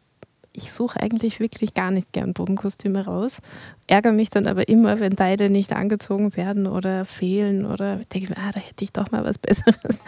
[0.54, 3.40] ich suche eigentlich wirklich gar nicht gern Probenkostüme raus.
[3.88, 8.38] Ärgere mich dann aber immer, wenn Teile nicht angezogen werden oder fehlen oder denke mir,
[8.38, 10.02] ah, da hätte ich doch mal was Besseres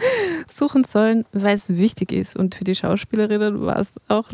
[0.48, 2.36] suchen sollen, weil es wichtig ist.
[2.36, 4.30] Und für die Schauspielerinnen war es auch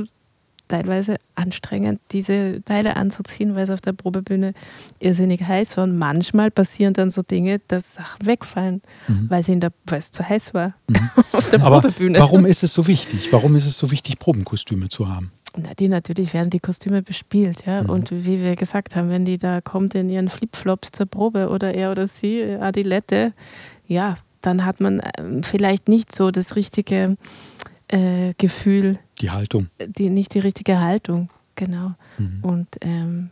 [0.70, 4.54] teilweise anstrengend, diese Teile anzuziehen, weil es auf der Probebühne
[4.98, 5.84] irrsinnig heiß war.
[5.84, 9.26] Und manchmal passieren dann so Dinge, dass Sachen wegfallen, mhm.
[9.28, 11.10] weil, es zu heiß war mhm.
[11.32, 12.18] auf der Probebühne.
[12.18, 13.32] Aber warum ist es so wichtig?
[13.32, 15.32] Warum ist es so wichtig, Probenkostüme zu haben?
[15.56, 17.82] Na, die natürlich werden die Kostüme bespielt, ja.
[17.82, 17.90] Mhm.
[17.90, 21.74] Und wie wir gesagt haben, wenn die da kommt in ihren Flipflops zur Probe oder
[21.74, 23.32] er oder sie, Adilette,
[23.86, 27.16] ja, dann hat man ähm, vielleicht nicht so das richtige
[27.88, 28.98] äh, Gefühl.
[29.20, 29.68] Die Haltung.
[29.86, 31.92] Die, nicht die richtige Haltung, genau.
[32.18, 32.38] Mhm.
[32.42, 33.30] Und ähm,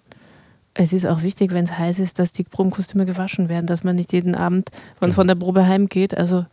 [0.75, 3.97] es ist auch wichtig, wenn es heiß ist, dass die Probenkostüme gewaschen werden, dass man
[3.97, 6.17] nicht jeden Abend von, von der Probe heimgeht.
[6.17, 6.47] Also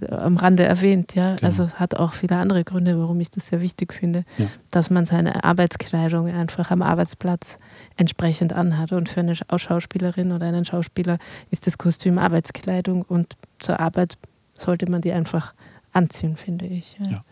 [0.00, 1.36] äh, am Rande erwähnt, ja.
[1.36, 1.46] Genau.
[1.46, 4.46] Also hat auch viele andere Gründe, warum ich das sehr wichtig finde, ja.
[4.70, 7.58] dass man seine Arbeitskleidung einfach am Arbeitsplatz
[7.96, 8.92] entsprechend anhat.
[8.92, 11.18] Und für eine Schauspielerin oder einen Schauspieler
[11.50, 14.18] ist das Kostüm Arbeitskleidung und zur Arbeit
[14.54, 15.54] sollte man die einfach
[15.92, 16.98] anziehen, finde ich.
[16.98, 17.24] Ja, ja, ja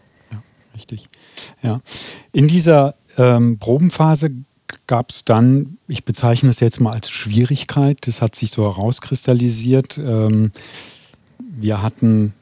[0.74, 1.08] richtig.
[1.62, 1.80] Ja.
[2.32, 4.30] In dieser ähm, Probenphase
[4.86, 9.98] gab es dann, ich bezeichne es jetzt mal als Schwierigkeit, das hat sich so herauskristallisiert.
[9.98, 10.52] Ähm,
[11.38, 12.34] wir hatten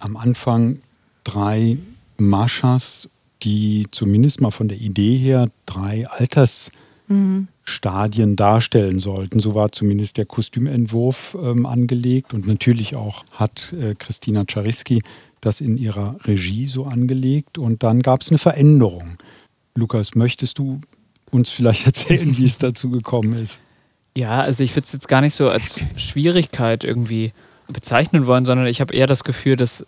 [0.00, 0.78] am Anfang
[1.24, 1.78] drei
[2.16, 3.08] Maschas,
[3.42, 8.36] die zumindest mal von der Idee her drei Altersstadien mhm.
[8.36, 9.40] darstellen sollten.
[9.40, 12.34] So war zumindest der Kostümentwurf ähm, angelegt.
[12.34, 15.02] Und natürlich auch hat äh, Christina Czariski
[15.44, 17.58] das in ihrer Regie so angelegt.
[17.58, 19.16] Und dann gab es eine Veränderung.
[19.74, 20.80] Lukas, möchtest du
[21.30, 23.60] uns vielleicht erzählen, wie es dazu gekommen ist?
[24.16, 27.32] Ja, also ich würde es jetzt gar nicht so als Schwierigkeit irgendwie
[27.68, 29.86] bezeichnen wollen, sondern ich habe eher das Gefühl, dass,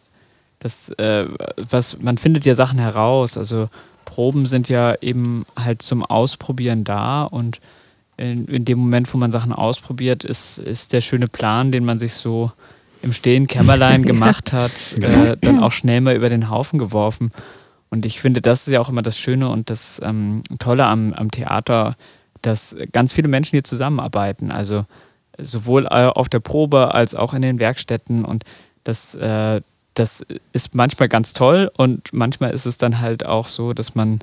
[0.59, 1.27] dass äh,
[1.57, 3.37] was, man findet ja Sachen heraus.
[3.37, 3.69] Also
[4.05, 7.61] Proben sind ja eben halt zum Ausprobieren da und
[8.17, 11.99] in, in dem Moment, wo man Sachen ausprobiert, ist, ist der schöne Plan, den man
[11.99, 12.51] sich so
[13.07, 15.25] im stillen Kämmerlein gemacht hat, genau.
[15.25, 17.31] äh, dann auch schnell mal über den Haufen geworfen.
[17.89, 21.15] Und ich finde, das ist ja auch immer das Schöne und das ähm, Tolle am,
[21.15, 21.97] am Theater,
[22.43, 24.51] dass ganz viele Menschen hier zusammenarbeiten.
[24.51, 24.85] Also
[25.39, 28.25] sowohl äh, auf der Probe als auch in den Werkstätten.
[28.25, 28.43] Und
[28.83, 29.61] das, äh,
[29.95, 34.21] das ist manchmal ganz toll und manchmal ist es dann halt auch so, dass man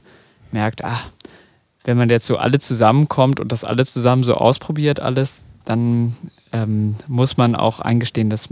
[0.52, 1.10] merkt, ach,
[1.86, 6.16] wenn man jetzt so alle zusammenkommt und das alle zusammen so ausprobiert, alles, dann
[6.52, 8.50] ähm, muss man auch eingestehen, dass,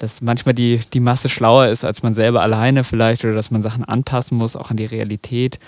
[0.00, 3.60] dass manchmal die, die Masse schlauer ist als man selber alleine vielleicht oder dass man
[3.60, 5.60] Sachen anpassen muss, auch an die Realität,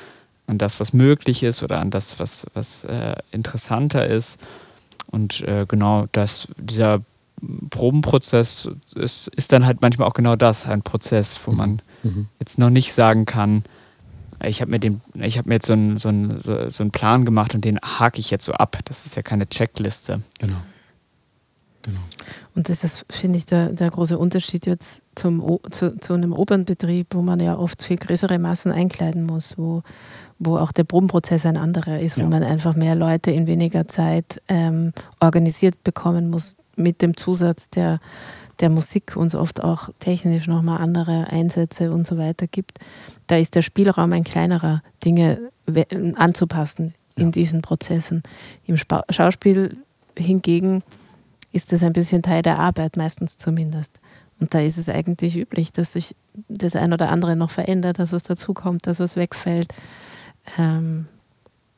[0.47, 4.41] an das, was möglich ist oder an das, was, was äh, interessanter ist.
[5.07, 7.03] Und äh, genau das, dieser
[7.69, 12.27] Probenprozess ist, ist dann halt manchmal auch genau das, ein Prozess, wo man mhm.
[12.41, 13.65] jetzt noch nicht sagen kann,
[14.45, 17.27] ich habe mir, den, ich mir jetzt so einen, so, einen, so, so einen Plan
[17.27, 18.79] gemacht und den hake ich jetzt so ab.
[18.87, 20.23] Das ist ja keine Checkliste.
[20.39, 20.57] Genau.
[21.83, 22.01] Genau.
[22.55, 27.09] Und das ist, finde ich, der, der große Unterschied jetzt zum, zu, zu einem Opernbetrieb,
[27.11, 29.83] wo man ja oft viel größere Massen einkleiden muss, wo,
[30.39, 32.25] wo auch der Probenprozess ein anderer ist, ja.
[32.25, 37.69] wo man einfach mehr Leute in weniger Zeit ähm, organisiert bekommen muss, mit dem Zusatz
[37.69, 38.01] der,
[38.61, 42.79] der Musik uns oft auch technisch nochmal andere Einsätze und so weiter gibt.
[43.27, 45.51] Da ist der Spielraum ein kleinerer, Dinge
[46.15, 47.31] anzupassen in ja.
[47.31, 48.23] diesen Prozessen.
[48.67, 49.77] Im Schauspiel
[50.17, 50.83] hingegen
[51.53, 54.01] ist das ein bisschen Teil der Arbeit, meistens zumindest.
[54.41, 56.17] Und da ist es eigentlich üblich, dass sich
[56.49, 59.73] das ein oder andere noch verändert, dass was dazukommt, dass was wegfällt.
[60.59, 61.07] Ähm,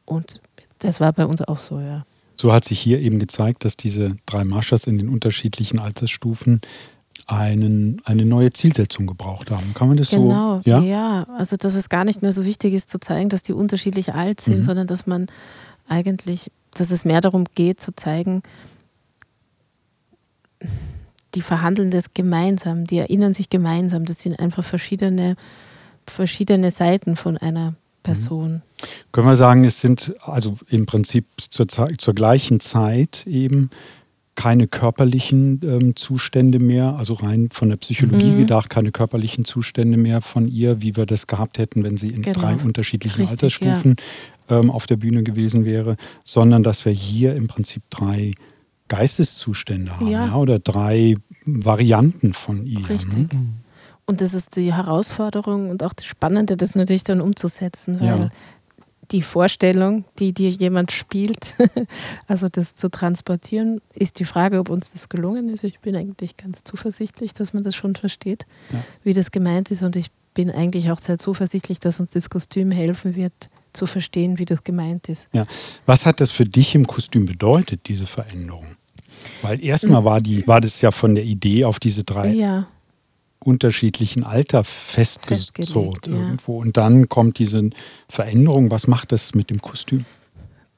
[0.07, 0.41] und
[0.79, 2.07] das war bei uns auch so, ja.
[2.37, 6.61] So hat sich hier eben gezeigt, dass diese drei Maschas in den unterschiedlichen Altersstufen
[7.27, 9.73] einen, eine neue Zielsetzung gebraucht haben.
[9.75, 10.71] Kann man das genau, so?
[10.71, 10.81] Ja?
[10.81, 14.15] ja, also dass es gar nicht mehr so wichtig ist zu zeigen, dass die unterschiedlich
[14.15, 14.63] alt sind, mhm.
[14.63, 15.27] sondern dass man
[15.89, 18.43] eigentlich, dass es mehr darum geht zu zeigen,
[21.35, 24.05] die verhandeln das gemeinsam, die erinnern sich gemeinsam.
[24.05, 25.37] Das sind einfach verschiedene,
[26.07, 28.53] verschiedene Seiten von einer Person.
[28.53, 28.63] Mhm.
[29.13, 33.71] Können wir sagen, es sind also im Prinzip zur, zur gleichen Zeit eben
[34.37, 38.39] keine körperlichen ähm, Zustände mehr, also rein von der Psychologie mhm.
[38.39, 42.23] gedacht, keine körperlichen Zustände mehr von ihr, wie wir das gehabt hätten, wenn sie in
[42.23, 42.41] genau.
[42.41, 43.97] drei unterschiedlichen Richtig, Altersstufen
[44.51, 44.59] ja.
[44.59, 48.33] ähm, auf der Bühne gewesen wäre, sondern dass wir hier im Prinzip drei
[48.89, 50.27] Geisteszustände haben ja.
[50.27, 52.89] Ja, oder drei Varianten von ihr.
[52.89, 53.33] Richtig.
[53.33, 53.47] Ne?
[54.07, 58.29] Und das ist die Herausforderung und auch das Spannende, das natürlich dann umzusetzen, weil ja.
[59.11, 61.55] die Vorstellung, die dir jemand spielt,
[62.29, 65.65] also das zu transportieren, ist die Frage, ob uns das gelungen ist.
[65.65, 68.85] Ich bin eigentlich ganz zuversichtlich, dass man das schon versteht, ja.
[69.03, 69.83] wie das gemeint ist.
[69.83, 74.39] Und ich bin eigentlich auch sehr zuversichtlich, dass uns das Kostüm helfen wird, zu verstehen,
[74.39, 75.29] wie das gemeint ist.
[75.33, 75.47] Ja.
[75.87, 78.67] Was hat das für dich im Kostüm bedeutet, diese Veränderung?
[79.43, 82.67] Weil erstmal war, die, war das ja von der Idee auf diese drei ja
[83.41, 86.15] unterschiedlichen Alter festgezurrt ja.
[86.15, 86.59] irgendwo.
[86.59, 87.69] Und dann kommt diese
[88.09, 88.71] Veränderung.
[88.71, 90.07] Was macht das mit dem Kostüm?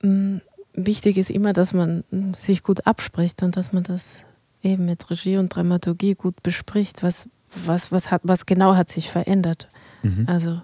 [0.02, 0.38] Mm,
[0.76, 2.04] Wichtig ist immer, dass man
[2.36, 4.26] sich gut abspricht und dass man das
[4.62, 7.02] eben mit Regie und Dramaturgie gut bespricht.
[7.02, 7.30] Was,
[7.64, 9.68] was, was, hat, was genau hat sich verändert?
[10.02, 10.24] Mhm.
[10.28, 10.60] Also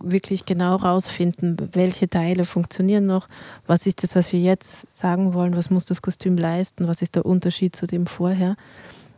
[0.00, 3.28] wirklich genau rausfinden, welche Teile funktionieren noch,
[3.66, 7.16] was ist das, was wir jetzt sagen wollen, was muss das Kostüm leisten, was ist
[7.16, 8.56] der Unterschied zu dem vorher.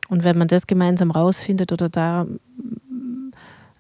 [0.09, 2.27] Und wenn man das gemeinsam rausfindet oder da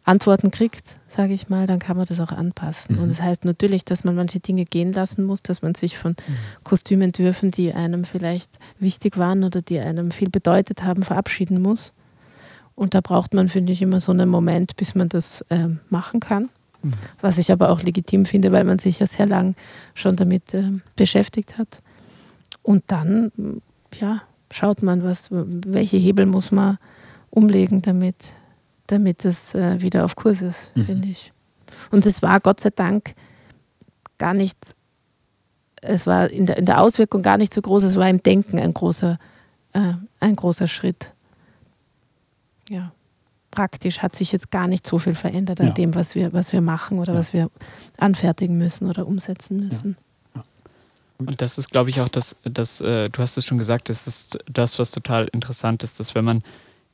[0.04, 2.96] Antworten kriegt, sage ich mal, dann kann man das auch anpassen.
[2.96, 3.02] Mhm.
[3.02, 6.16] Und das heißt natürlich, dass man manche Dinge gehen lassen muss, dass man sich von
[6.64, 11.92] Kostümentwürfen, die einem vielleicht wichtig waren oder die einem viel bedeutet haben, verabschieden muss.
[12.74, 16.18] Und da braucht man, finde ich, immer so einen Moment, bis man das ähm, machen
[16.20, 16.48] kann.
[17.20, 19.54] Was ich aber auch legitim finde, weil man sich ja sehr lang
[19.94, 21.82] schon damit ähm, beschäftigt hat.
[22.62, 23.62] Und dann, m,
[23.98, 26.78] ja, schaut man, was, welche Hebel muss man
[27.30, 28.32] umlegen, damit,
[28.86, 30.84] damit es äh, wieder auf Kurs ist, Mhm.
[30.84, 31.32] finde ich.
[31.90, 33.14] Und es war Gott sei Dank
[34.18, 34.74] gar nicht,
[35.82, 38.58] es war in der, in der Auswirkung gar nicht so groß, es war im Denken
[38.58, 39.18] ein großer,
[39.72, 41.14] äh, ein großer Schritt.
[42.68, 42.92] Ja.
[43.50, 45.72] Praktisch hat sich jetzt gar nicht so viel verändert an Ja.
[45.72, 47.18] dem, was wir, was wir machen oder Ja.
[47.18, 47.50] was wir
[47.98, 49.96] anfertigen müssen oder umsetzen müssen.
[51.18, 54.06] Und das ist, glaube ich, auch das, das äh, du hast es schon gesagt, das
[54.06, 56.42] ist das, was total interessant ist, dass wenn man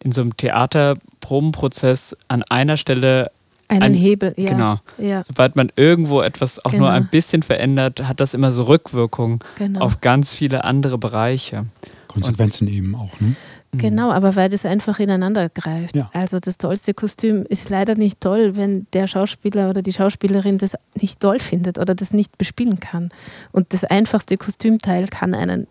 [0.00, 3.30] in so einem Theaterprobenprozess an einer Stelle,
[3.68, 4.50] Einen Ein- Hebel, ja.
[4.50, 6.90] genau, Ja, sobald man irgendwo etwas auch nur Genau.
[6.92, 9.80] ein bisschen verändert, hat das immer so Rückwirkungen genau.
[9.80, 11.66] auf ganz viele andere Bereiche.
[12.06, 13.10] Konsequenzen eben auch.
[13.20, 13.34] Ne?
[13.78, 15.96] Genau, aber weil das einfach ineinander greift.
[15.96, 16.10] Ja.
[16.12, 20.76] Also das tollste Kostüm ist leider nicht toll, wenn der Schauspieler oder die Schauspielerin das
[21.00, 23.10] nicht toll findet oder das nicht bespielen kann.
[23.52, 25.66] Und das einfachste Kostümteil kann, einen,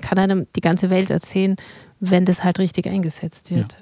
[0.00, 1.56] kann einem die ganze Welt erzählen,
[2.00, 3.76] wenn das halt richtig eingesetzt wird.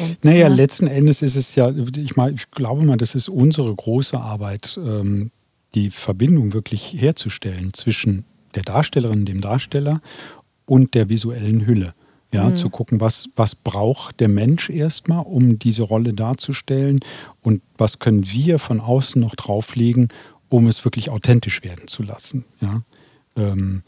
[0.00, 3.28] Und, Naja, ja, letzten Endes ist es ja, ich, meine, ich glaube mal, das ist
[3.28, 5.30] unsere große Arbeit, ähm,
[5.74, 10.00] die Verbindung wirklich herzustellen zwischen der Darstellerin, dem Darsteller
[10.66, 11.94] und der visuellen Hülle.
[12.34, 12.56] Ja, Mhm.
[12.56, 16.98] zu gucken, was, was braucht der Mensch erstmal, um diese Rolle darzustellen
[17.42, 20.08] und was können wir von außen noch drauflegen,
[20.48, 22.44] um es wirklich authentisch werden zu lassen.
[22.60, 22.82] Ja.
[23.36, 23.82] Ähm,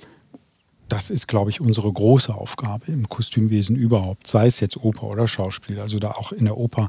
[0.89, 5.27] das ist, glaube ich, unsere große Aufgabe im Kostümwesen überhaupt, sei es jetzt Oper oder
[5.27, 5.81] Schauspiel.
[5.81, 6.87] Also da auch in der Oper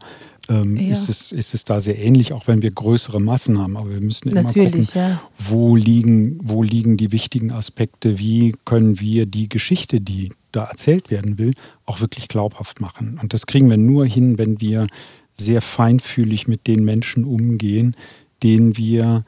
[0.49, 0.91] ähm, Ja.
[0.91, 3.75] ist, es, ist es da sehr ähnlich, auch wenn wir größere Massen haben.
[3.75, 5.21] Aber wir müssen immer Natürlich, gucken, ja.
[5.39, 11.09] wo liegen, wo liegen die wichtigen Aspekte, wie können wir die Geschichte, die da erzählt
[11.09, 11.53] werden will,
[11.85, 13.19] auch wirklich glaubhaft machen.
[13.21, 14.85] Und das kriegen wir nur hin, wenn wir
[15.33, 17.95] sehr feinfühlig mit den Menschen umgehen,
[18.43, 19.23] denen wir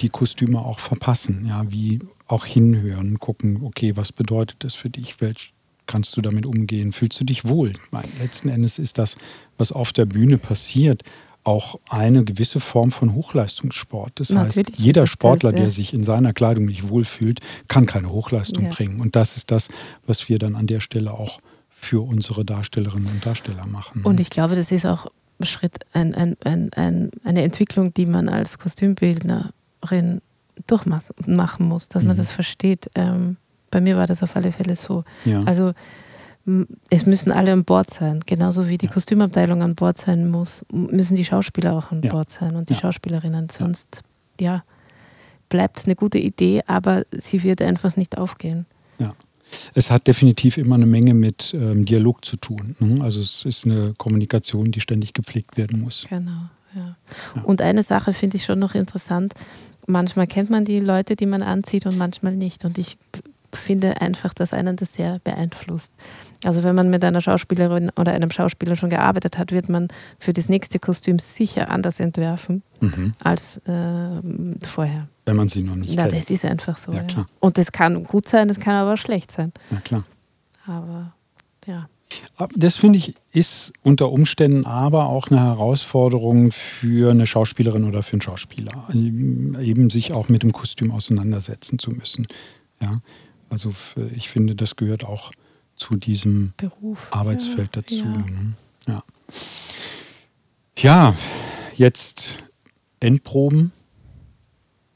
[0.00, 1.44] die Kostüme auch verpassen.
[1.46, 1.98] Ja, wie
[2.30, 5.20] auch hinhören, gucken, okay, was bedeutet das für dich?
[5.20, 5.52] Welch
[5.86, 6.92] kannst du damit umgehen?
[6.92, 7.72] Fühlst du dich wohl?
[7.90, 9.16] Meine, letzten Endes ist das,
[9.58, 11.02] was auf der Bühne passiert,
[11.42, 14.12] auch eine gewisse Form von Hochleistungssport.
[14.20, 15.56] Das heißt, Natürlich ist jeder es das, Sportler, ja.
[15.56, 18.70] der sich in seiner Kleidung nicht wohlfühlt, kann keine Hochleistung Ja.
[18.70, 19.00] bringen.
[19.00, 19.68] Und das ist das,
[20.06, 24.02] was wir dann an der Stelle auch für unsere Darstellerinnen und Darsteller machen.
[24.04, 25.06] Und ich glaube, das ist auch
[25.40, 30.20] ein Schritt, ein, ein, ein, eine Entwicklung, die man als Kostümbildnerin
[30.66, 32.18] durchmachen muss, dass man Mhm.
[32.20, 32.90] das versteht.
[32.94, 33.36] Ähm,
[33.70, 35.04] bei mir war das auf alle Fälle so.
[35.24, 35.40] ja.
[35.44, 35.72] Also
[36.90, 38.20] es müssen alle an Bord sein.
[38.26, 38.92] Genauso wie die Ja.
[38.92, 42.10] Kostümabteilung an Bord sein muss, müssen die Schauspieler auch an Ja.
[42.10, 42.80] Bord sein und die Ja.
[42.80, 43.48] Schauspielerinnen.
[43.50, 44.02] Sonst,
[44.40, 44.64] ja,
[45.48, 48.66] bleibt es eine gute Idee, aber sie wird einfach nicht aufgehen.
[49.74, 52.76] Es hat definitiv immer eine Menge mit ähm, Dialog zu tun.
[52.78, 53.02] Ne?
[53.02, 56.06] Also es ist eine Kommunikation, die ständig gepflegt werden muss.
[56.08, 56.30] Genau,
[56.76, 56.96] ja.
[57.34, 57.42] Ja.
[57.42, 59.34] Und eine Sache finde ich schon noch interessant.
[59.90, 62.64] Manchmal kennt man die Leute, die man anzieht und manchmal nicht.
[62.64, 62.96] Und ich
[63.52, 65.92] finde einfach, dass einen das sehr beeinflusst.
[66.44, 69.88] Also wenn man mit einer Schauspielerin oder einem Schauspieler schon gearbeitet hat, wird man
[70.20, 73.12] für das nächste Kostüm sicher anders entwerfen Mhm.
[73.24, 75.08] als äh, vorher.
[75.26, 76.16] Wenn man sie noch nicht Ja, kennt.
[76.16, 76.92] das ist einfach so.
[76.92, 77.26] Ja, Ja.
[77.40, 79.52] Und das kann gut sein, das kann aber auch schlecht sein.
[79.70, 80.04] Na klar.
[80.66, 81.12] Aber
[81.66, 81.88] ja.
[82.56, 88.14] Das finde ich ist unter Umständen aber auch eine Herausforderung für eine Schauspielerin oder für
[88.14, 92.26] einen Schauspieler, eben sich auch mit dem Kostüm auseinandersetzen zu müssen.
[92.80, 93.00] Ja,
[93.50, 93.72] also
[94.14, 95.32] ich finde, das gehört auch
[95.76, 97.08] zu diesem Beruf.
[97.10, 98.04] Arbeitsfeld ja, dazu.
[98.04, 98.12] Ja.
[98.12, 98.54] ne?
[98.86, 99.02] Ja.
[100.76, 101.14] ja,
[101.76, 102.36] jetzt
[103.00, 103.72] Endproben.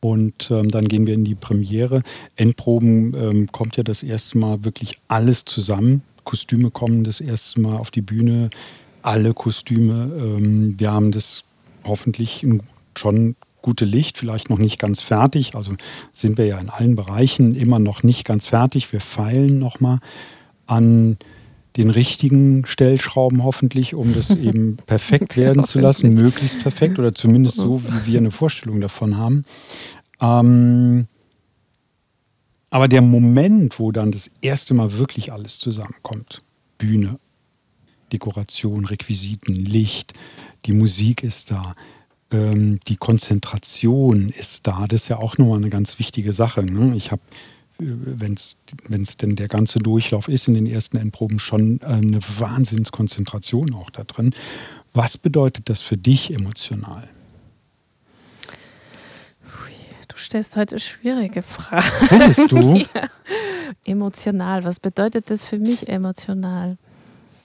[0.00, 2.02] Und ähm, dann gehen wir in die Premiere.
[2.36, 6.02] Endproben ähm, kommt ja das erste Mal wirklich alles zusammen.
[6.24, 8.50] Kostüme kommen das erste Mal auf die Bühne.
[9.02, 10.12] Alle Kostüme.
[10.16, 11.44] Ähm, wir haben das
[11.84, 12.46] hoffentlich
[12.96, 15.54] schon gute Licht, vielleicht noch nicht ganz fertig.
[15.54, 15.72] Also
[16.12, 18.92] sind wir ja in allen Bereichen immer noch nicht ganz fertig.
[18.92, 20.00] Wir feilen nochmal
[20.66, 21.16] an
[21.76, 27.56] den richtigen Stellschrauben hoffentlich, um das eben perfekt werden zu lassen, möglichst perfekt oder zumindest
[27.56, 29.44] so, wie wir eine Vorstellung davon haben.
[30.20, 31.08] Ähm,
[32.74, 36.42] aber der Moment, wo dann das erste Mal wirklich alles zusammenkommt,
[36.76, 37.20] Bühne,
[38.12, 40.12] Dekoration, Requisiten, Licht,
[40.64, 41.74] die Musik ist da,
[42.32, 44.86] ähm, die Konzentration ist da.
[44.88, 46.64] Das ist ja auch nochmal eine ganz wichtige Sache.
[46.64, 46.96] Ne?
[46.96, 47.22] Ich habe,
[47.80, 52.18] äh, wenn es denn der ganze Durchlauf ist in den ersten Endproben, schon äh, eine
[52.20, 54.34] Wahnsinnskonzentration auch da drin.
[54.92, 57.08] Was bedeutet das für dich emotional?
[60.14, 61.82] Du stellst heute schwierige Fragen.
[61.82, 62.76] Findest du?
[62.94, 63.08] ja.
[63.84, 64.62] Emotional.
[64.62, 66.76] Was bedeutet das für mich emotional?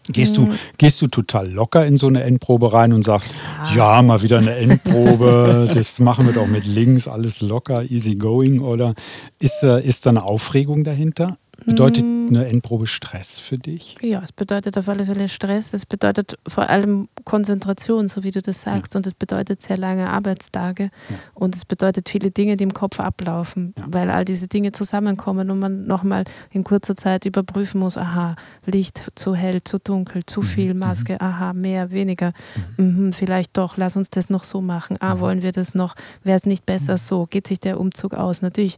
[0.08, 0.48] Gehst du,
[0.78, 3.30] gehst du total locker in so eine Endprobe rein und sagst,
[3.76, 8.16] ja, ja mal wieder eine Endprobe, das machen wir doch mit links, alles locker, easy
[8.16, 8.62] going?
[8.62, 8.94] Oder
[9.40, 11.38] ist, ist da eine Aufregung dahinter?
[11.66, 12.28] Bedeutet mm.
[12.30, 13.96] eine Endprobe Stress für dich?
[14.02, 15.74] Ja, es bedeutet auf alle Fälle Stress.
[15.74, 18.94] Es bedeutet vor allem Konzentration, so wie du das sagst.
[18.94, 19.00] Ja.
[19.00, 20.84] Und es bedeutet sehr lange Arbeitstage.
[20.84, 21.16] Ja.
[21.34, 23.86] Und es bedeutet viele Dinge, die im Kopf ablaufen, ja.
[23.88, 28.36] weil all diese Dinge zusammenkommen und man nochmal in kurzer Zeit überprüfen muss, aha,
[28.66, 30.46] Licht zu hell, zu dunkel, zu mhm.
[30.46, 30.80] viel mhm.
[30.80, 31.22] Maske, mhm.
[31.22, 32.34] aha, mehr, weniger.
[32.78, 33.06] Mhm.
[33.06, 34.98] Mhm, vielleicht doch, lass uns das noch so machen.
[35.00, 35.20] Ah, mhm.
[35.20, 35.96] wollen wir das noch?
[36.24, 37.26] Wäre es nicht besser so?
[37.26, 38.42] Geht sich der Umzug aus?
[38.42, 38.78] Natürlich,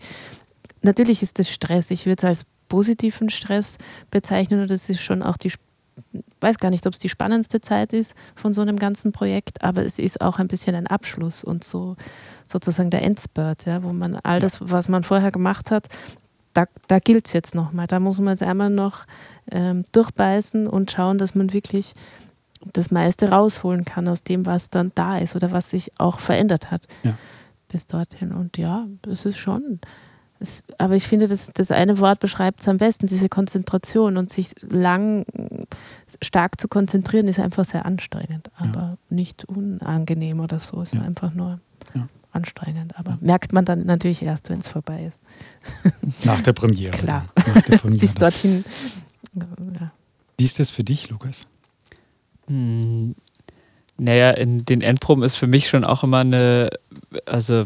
[0.82, 1.91] natürlich ist das Stress.
[1.91, 3.78] Ich würde es als positiven Stress
[4.11, 5.51] bezeichnen und das ist schon auch die,
[6.39, 9.86] weiß gar nicht, ob es die spannendste Zeit ist von so einem ganzen Projekt, aber
[9.86, 11.97] es ist auch ein bisschen ein Abschluss und so
[12.45, 15.89] sozusagen der Endspurt, ja, wo man all das, was man vorher gemacht hat,
[16.53, 17.88] da, da gilt es jetzt nochmal.
[17.88, 19.05] Da muss man jetzt einmal noch
[19.51, 21.91] ähm, durchbeißen und schauen, dass man wirklich
[22.72, 26.72] das meiste rausholen kann aus dem, was dann da ist oder was sich auch verändert
[26.72, 27.17] hat ja.
[27.67, 28.32] bis dorthin.
[28.32, 29.82] Und ja, es ist schon
[30.42, 34.30] es, aber ich finde, das, das eine Wort beschreibt es am besten, diese Konzentration und
[34.30, 35.26] sich lang
[36.22, 38.98] stark zu konzentrieren, ist einfach sehr anstrengend, aber ja.
[39.10, 41.02] nicht unangenehm oder so, ist ja.
[41.02, 41.60] einfach nur
[41.94, 42.08] ja.
[42.32, 42.98] anstrengend.
[42.98, 45.20] Aber merkt man dann natürlich erst, wenn es vorbei ist.
[46.26, 46.98] Nach der Premiere.
[46.98, 47.26] Klar.
[47.36, 48.00] Nach der Premiere.
[48.00, 48.66] Bis dorthin.
[50.38, 51.48] Wie ist das für dich, Lukas?
[52.48, 53.16] Hm,
[53.98, 56.70] naja, in den Endproben ist für mich schon auch immer eine,
[57.26, 57.66] also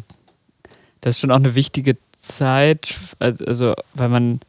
[1.00, 1.96] das ist schon auch eine wichtige
[2.28, 4.40] Zeit, also weil man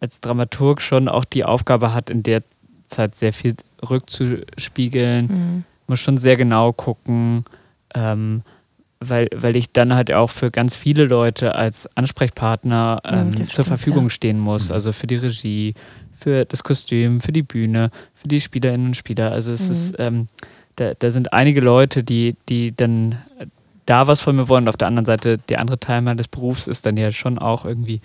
[0.00, 2.42] als Dramaturg schon auch die Aufgabe hat, in der
[2.86, 3.54] Zeit sehr viel
[3.88, 5.64] rückzuspiegeln, mhm.
[5.86, 7.44] muss schon sehr genau gucken,
[7.94, 8.42] ähm,
[8.98, 13.64] weil, weil ich dann halt auch für ganz viele Leute als Ansprechpartner ähm, mhm, zur
[13.64, 14.10] Verfügung ja.
[14.10, 14.68] stehen muss.
[14.68, 14.74] Mhm.
[14.74, 15.74] Also für die Regie,
[16.14, 19.32] für das Kostüm, für die Bühne, für die Spielerinnen und Spieler.
[19.32, 19.72] Also es mhm.
[19.72, 20.26] ist, ähm,
[20.76, 23.16] da, da sind einige Leute, die, die dann
[23.90, 24.64] da was von mir wollen.
[24.64, 27.64] Und auf der anderen Seite, der andere Teil meines Berufs ist dann ja schon auch
[27.64, 27.98] irgendwie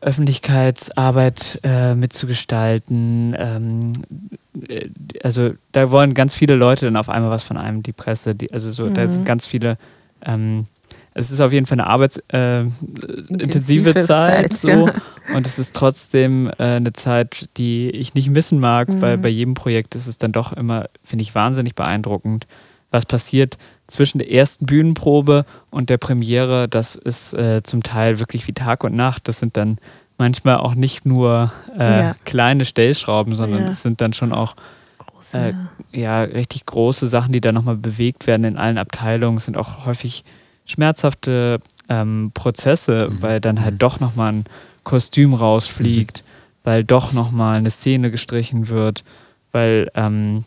[0.00, 3.36] Öffentlichkeitsarbeit äh, mitzugestalten.
[3.38, 3.92] Ähm,
[4.68, 4.88] äh,
[5.22, 8.52] also da wollen ganz viele Leute dann auf einmal was von einem, die Presse, die,
[8.52, 8.94] also so, mhm.
[8.94, 9.26] da sind mhm.
[9.26, 9.78] ganz viele.
[10.24, 10.64] Ähm,
[11.16, 14.92] es ist auf jeden Fall eine arbeitsintensive äh, Zeit, Zeit, so ja.
[15.36, 19.00] und es ist trotzdem äh, eine Zeit, die ich nicht missen mag, mhm.
[19.00, 22.48] weil bei jedem Projekt ist es dann doch immer, finde ich, wahnsinnig beeindruckend,
[22.94, 26.68] was passiert zwischen der ersten Bühnenprobe und der Premiere.
[26.68, 29.28] Das ist äh, zum Teil wirklich wie Tag und Nacht.
[29.28, 29.78] Das sind dann
[30.16, 32.14] manchmal auch nicht nur äh, ja.
[32.24, 34.54] kleine Stellschrauben, sondern es sind dann schon auch
[34.98, 35.38] große,
[35.92, 39.38] äh, ja, richtig große Sachen, die da nochmal bewegt werden in allen Abteilungen.
[39.38, 40.24] Es sind auch häufig
[40.64, 43.22] schmerzhafte ähm, Prozesse, mhm.
[43.22, 43.78] weil dann halt mhm.
[43.78, 44.44] doch nochmal ein
[44.84, 46.58] Kostüm rausfliegt, mhm.
[46.62, 49.02] weil doch nochmal eine Szene gestrichen wird,
[49.50, 50.44] weil ähm,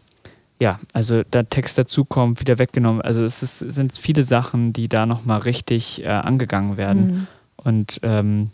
[0.60, 3.02] ja, also da Text dazukommt, wieder weggenommen.
[3.02, 7.06] Also es ist, sind viele Sachen, die da nochmal richtig äh, angegangen werden.
[7.06, 7.28] Mhm.
[7.58, 8.50] Und ähm,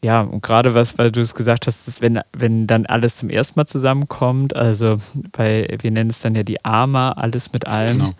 [0.00, 3.30] ja, und gerade was, weil du es gesagt hast, dass wenn, wenn dann alles zum
[3.30, 5.00] ersten Mal zusammenkommt, also
[5.32, 7.98] bei, wir nennen es dann ja die Arma, alles mit allem.
[7.98, 8.14] Genau.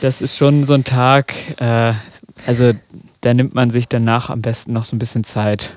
[0.00, 1.92] Das ist schon so ein Tag, äh,
[2.46, 2.72] also
[3.20, 5.76] da nimmt man sich danach am besten noch so ein bisschen Zeit,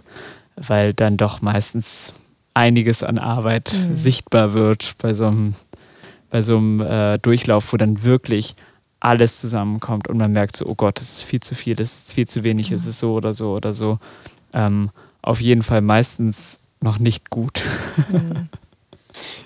[0.56, 2.14] weil dann doch meistens
[2.54, 3.96] einiges an Arbeit mhm.
[3.98, 5.56] sichtbar wird bei so einem
[6.32, 8.56] bei so einem äh, Durchlauf, wo dann wirklich
[9.00, 12.14] alles zusammenkommt und man merkt so, oh Gott, das ist viel zu viel, das ist
[12.14, 12.76] viel zu wenig, ja.
[12.76, 14.00] es ist so oder so oder so.
[14.54, 14.90] Ähm,
[15.22, 17.62] auf jeden Fall meistens noch nicht gut.
[18.12, 18.50] Mhm.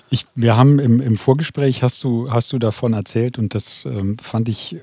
[0.08, 4.16] Ich, wir haben im, im Vorgespräch, hast du, hast du davon erzählt und das ähm,
[4.16, 4.76] fand ich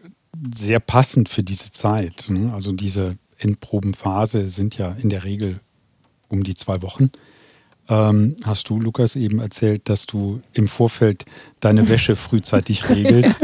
[0.53, 2.25] sehr passend für diese Zeit.
[2.27, 2.53] Ne?
[2.53, 5.61] Also diese Endprobenphase sind ja in der Regel
[6.27, 7.09] um die zwei Wochen
[7.89, 11.25] ähm, hast du, Lukas, eben erzählt, dass du im Vorfeld
[11.59, 13.41] deine Wäsche frühzeitig regelst,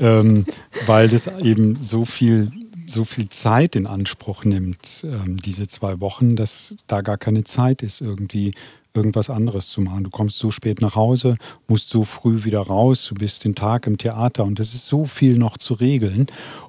[0.00, 0.44] ähm,
[0.86, 2.50] weil das eben so viel,
[2.86, 7.82] so viel Zeit in Anspruch nimmt, ähm, diese zwei Wochen, dass da gar keine Zeit
[7.82, 8.52] ist, irgendwie
[8.92, 10.04] irgendwas anderes zu machen.
[10.04, 11.36] Du kommst so spät nach Hause,
[11.68, 15.04] musst so früh wieder raus, du bist den Tag im Theater und es ist so
[15.04, 16.26] viel noch zu regeln.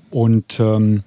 [0.10, 1.04] Und ähm,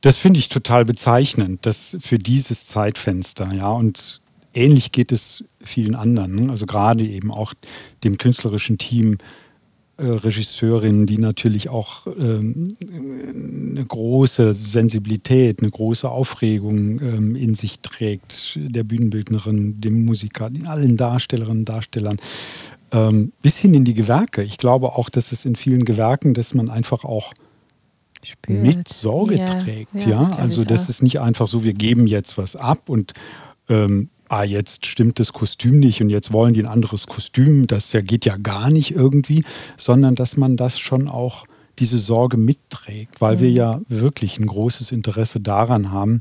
[0.00, 4.21] das finde ich total bezeichnend, dass für dieses Zeitfenster, ja, und
[4.54, 6.50] ähnlich geht es vielen anderen, ne?
[6.50, 7.54] also gerade eben auch
[8.04, 9.18] dem künstlerischen Team,
[9.98, 17.80] äh, Regisseurinnen, die natürlich auch ähm, eine große Sensibilität, eine große Aufregung ähm, in sich
[17.80, 22.16] trägt, der Bühnenbildnerin, dem Musiker, allen Darstellerinnen und Darstellern,
[22.90, 24.42] ähm, bis hin in die Gewerke.
[24.42, 27.34] Ich glaube auch, dass es in vielen Gewerken, dass man einfach auch
[28.22, 28.62] Spürt.
[28.62, 29.94] mit Sorge ja, trägt.
[29.94, 30.24] Ja, ja?
[30.24, 30.88] Das also das auch.
[30.88, 33.12] ist nicht einfach so, wir geben jetzt was ab und
[33.68, 37.92] ähm, ah, jetzt stimmt das Kostüm nicht und jetzt wollen die ein anderes Kostüm, das
[37.92, 39.44] ja, geht ja gar nicht irgendwie,
[39.76, 41.44] sondern dass man das schon auch
[41.78, 43.40] diese Sorge mitträgt, weil mhm.
[43.40, 46.20] wir ja wirklich ein großes Interesse daran haben,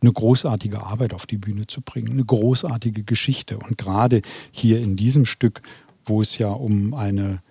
[0.00, 3.58] eine großartige Arbeit auf die Bühne zu bringen, eine großartige Geschichte.
[3.58, 5.60] Und gerade hier in diesem Stück,
[6.06, 7.42] wo es ja um eine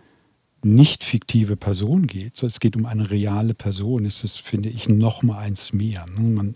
[0.64, 5.22] nicht fiktive Person geht, es geht um eine reale Person, ist es, finde ich, noch
[5.22, 6.07] mal eins mehr.
[6.07, 6.30] Ne?
[6.30, 6.53] Man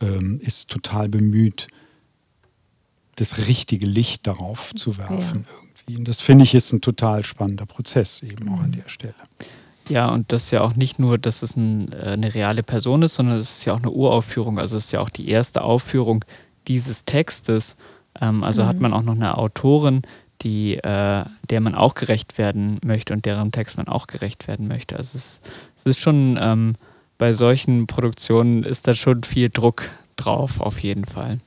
[0.00, 1.68] ähm, ist total bemüht,
[3.20, 5.46] das richtige Licht darauf zu werfen.
[5.48, 5.58] Ja.
[5.88, 5.96] Irgendwie.
[5.98, 9.14] Und das finde ich ist ein total spannender Prozess eben auch an der Stelle.
[9.88, 13.02] Ja, und das ist ja auch nicht nur, dass es ein, äh, eine reale Person
[13.02, 14.58] ist, sondern es ist ja auch eine Uraufführung.
[14.58, 16.24] Also es ist ja auch die erste Aufführung
[16.66, 17.76] dieses Textes.
[18.20, 18.66] Ähm, also mhm.
[18.66, 20.02] hat man auch noch eine Autorin,
[20.42, 24.68] die, äh, der man auch gerecht werden möchte und deren Text man auch gerecht werden
[24.68, 24.96] möchte.
[24.96, 25.40] Also es,
[25.74, 26.74] es ist schon, ähm,
[27.16, 31.38] bei solchen Produktionen ist da schon viel Druck drauf, auf jeden Fall.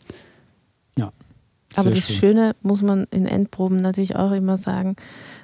[1.75, 2.15] Aber das schön.
[2.15, 4.95] Schöne muss man in Endproben natürlich auch immer sagen,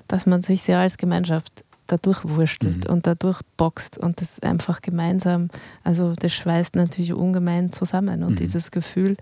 [0.07, 2.93] dass man sich sehr als Gemeinschaft dadurch wurstelt mhm.
[2.93, 5.49] und dadurch boxt und das einfach gemeinsam,
[5.83, 8.35] also das schweißt natürlich ungemein zusammen und mhm.
[8.35, 9.15] dieses Gefühl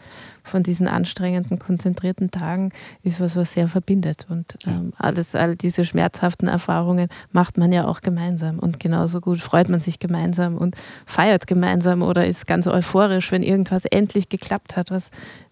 [0.43, 2.71] von diesen anstrengenden, konzentrierten Tagen
[3.03, 7.87] ist was, was sehr verbindet und ähm, alles, all diese schmerzhaften Erfahrungen macht man ja
[7.87, 10.75] auch gemeinsam und genauso gut freut man sich gemeinsam und
[11.05, 15.11] feiert gemeinsam oder ist ganz euphorisch, wenn irgendwas endlich geklappt hat, was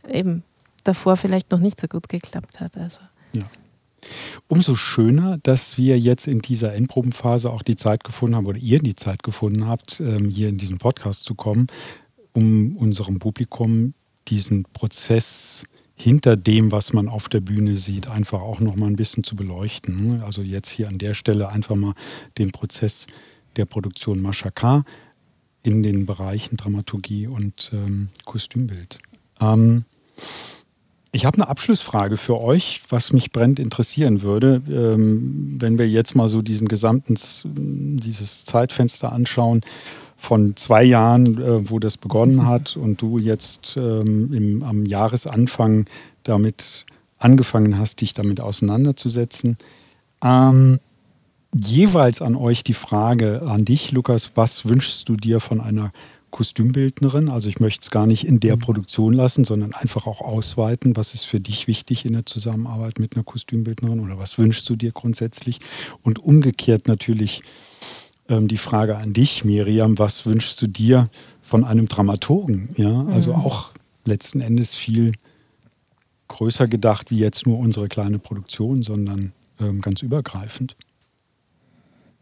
[0.10, 0.44] eben
[0.84, 2.78] davor vielleicht noch nicht so gut geklappt hat.
[2.78, 3.02] Also.
[3.34, 3.44] Ja.
[4.48, 8.80] Umso schöner, dass wir jetzt in dieser Endprobenphase auch die Zeit gefunden haben oder ihr
[8.80, 11.68] die Zeit gefunden habt, ähm, hier in diesen Podcast zu kommen,
[12.34, 13.94] um unserem Publikum
[14.28, 15.66] diesen Prozess
[15.96, 19.36] hinter dem, was man auf der Bühne sieht, einfach auch noch mal ein bisschen zu
[19.36, 20.22] beleuchten.
[20.22, 21.94] Also jetzt hier an der Stelle einfach mal
[22.38, 23.08] den Prozess
[23.56, 24.84] der Produktion Mashaka
[25.62, 28.98] in den Bereichen Dramaturgie und ähm, Kostümbild.
[29.40, 29.86] Ähm,
[31.14, 36.16] ich habe eine Abschlussfrage für euch, was mich brennend interessieren würde, ähm, wenn wir jetzt
[36.16, 39.62] mal so diesen gesamten, dieses Zeitfenster anschauen
[40.18, 45.86] von zwei Jahren, äh, wo das begonnen hat und du jetzt ähm, im, am Jahresanfang
[46.24, 46.88] damit
[47.20, 49.58] angefangen hast, dich damit auseinanderzusetzen.
[50.24, 50.80] Ähm,
[51.54, 55.92] jeweils an euch die Frage an dich, Lukas, was wünschst du dir von einer
[56.34, 57.30] Kostümbildnerin.
[57.30, 58.62] Also ich möchte es gar nicht in der mhm.
[58.62, 60.98] Produktion lassen, sondern einfach auch ausweiten.
[60.98, 64.76] Was ist für dich wichtig in der Zusammenarbeit mit einer Kostümbildnerin oder was wünschst du
[64.76, 65.60] dir grundsätzlich?
[66.02, 67.44] Und umgekehrt natürlich
[68.28, 71.08] ähm, die Frage an dich, Miriam, was wünschst du dir
[71.42, 72.70] von einem Dramaturgen?
[72.78, 73.40] Ja, also mhm.
[73.40, 73.70] auch
[74.04, 75.14] letzten Endes viel
[76.30, 80.76] größer gedacht wie jetzt nur unsere kleine Produktion, sondern ähm, ganz übergreifend.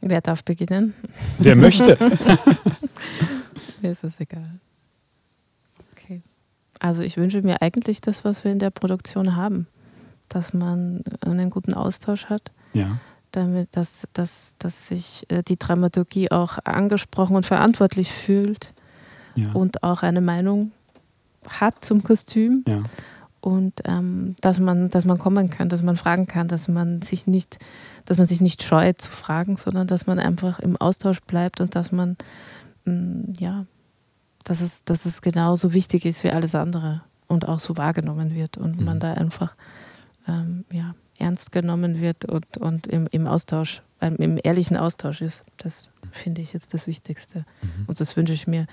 [0.02, 0.96] Wer darf beginnen?
[1.40, 1.98] Wer möchte?
[3.82, 4.60] Mir ist es egal.
[5.92, 6.22] Okay.
[6.80, 9.68] Also ich wünsche mir eigentlich das, was wir in der Produktion haben.
[10.30, 12.52] Dass man einen guten Austausch hat.
[12.74, 13.00] Ja.
[13.32, 18.74] Damit, dass, dass, dass sich äh, die Dramaturgie auch angesprochen und verantwortlich fühlt.
[19.36, 19.52] Ja.
[19.54, 20.72] Und auch eine Meinung
[21.50, 22.64] hat zum Kostüm.
[22.68, 22.84] Ja.
[23.40, 27.26] Und ähm, dass man, dass man kommen kann, dass man fragen kann, dass man sich
[27.26, 27.58] nicht,
[28.06, 31.74] dass man sich nicht scheut zu fragen, sondern dass man einfach im Austausch bleibt und
[31.74, 32.18] dass man
[32.86, 33.66] Mm, ja,
[34.44, 38.58] dass es, dass es genauso wichtig ist wie alles andere und auch so wahrgenommen wird
[38.58, 38.86] und mhm.
[38.86, 39.56] man da einfach
[40.28, 45.44] ähm, ja, ernst genommen wird und, und im, im Austausch, im ehrlichen Austausch ist.
[45.58, 47.46] Das finde ich jetzt das Wichtigste.
[47.62, 47.86] Mhm.
[47.88, 48.66] Und das wünsche ich mir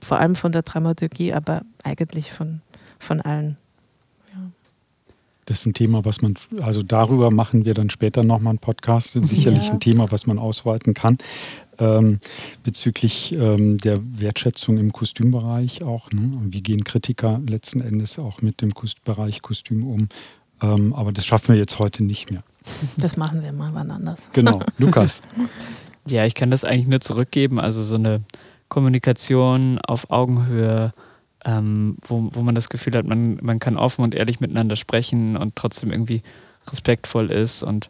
[0.00, 2.60] vor allem von der Dramaturgie, aber eigentlich von,
[2.98, 3.56] von allen.
[5.46, 9.16] Das ist ein Thema, was man, also darüber machen wir dann später nochmal einen Podcast.
[9.16, 9.72] Das ist sicherlich ja.
[9.72, 11.18] ein Thema, was man ausweiten kann
[11.78, 12.18] ähm,
[12.62, 16.10] bezüglich ähm, der Wertschätzung im Kostümbereich auch.
[16.12, 16.32] Ne?
[16.44, 20.08] Wie gehen Kritiker letzten Endes auch mit dem Kost Bereich Kostüm um?
[20.62, 22.42] Ähm, aber das schaffen wir jetzt heute nicht mehr.
[22.98, 24.30] Das machen wir mal wann anders.
[24.32, 25.22] Genau, Lukas.
[26.08, 27.60] ja, ich kann das eigentlich nur zurückgeben.
[27.60, 28.20] Also so eine
[28.68, 30.92] Kommunikation auf Augenhöhe,
[31.46, 35.36] ähm, wo, wo man das Gefühl hat, man, man kann offen und ehrlich miteinander sprechen
[35.36, 36.22] und trotzdem irgendwie
[36.70, 37.62] respektvoll ist.
[37.62, 37.88] Und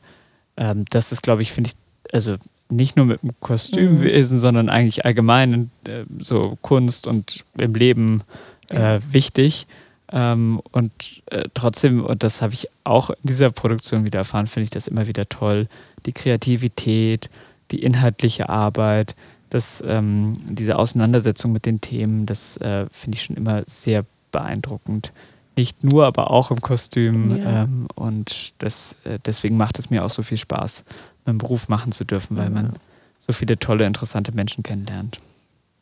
[0.57, 1.77] ähm, das ist, glaube ich, finde ich,
[2.13, 2.37] also
[2.69, 4.41] nicht nur mit dem Kostümwesen, mhm.
[4.41, 8.23] sondern eigentlich allgemein in, äh, so Kunst und im Leben
[8.69, 9.67] äh, wichtig.
[10.13, 10.93] Ähm, und
[11.27, 14.87] äh, trotzdem, und das habe ich auch in dieser Produktion wieder erfahren, finde ich das
[14.87, 15.67] immer wieder toll.
[16.05, 17.31] Die Kreativität,
[17.71, 19.17] die inhaltliche Arbeit,
[19.51, 25.13] das, ähm, diese Auseinandersetzung mit den Themen, das äh, finde ich schon immer sehr beeindruckend.
[25.57, 27.37] Nicht nur, aber auch im Kostüm.
[27.37, 27.63] Ja.
[27.63, 30.85] Ähm, und das, äh, deswegen macht es mir auch so viel Spaß,
[31.25, 32.51] meinen Beruf machen zu dürfen, weil ja.
[32.51, 32.73] man
[33.19, 35.19] so viele tolle, interessante Menschen kennenlernt.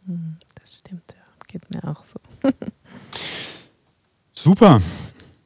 [0.07, 1.25] Hm, das stimmt, ja.
[1.49, 2.21] Geht mir auch so.
[4.33, 4.81] Super.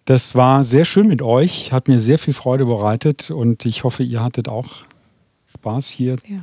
[0.05, 4.03] Das war sehr schön mit euch, hat mir sehr viel Freude bereitet und ich hoffe,
[4.03, 4.69] ihr hattet auch
[5.55, 6.41] Spaß hier ja.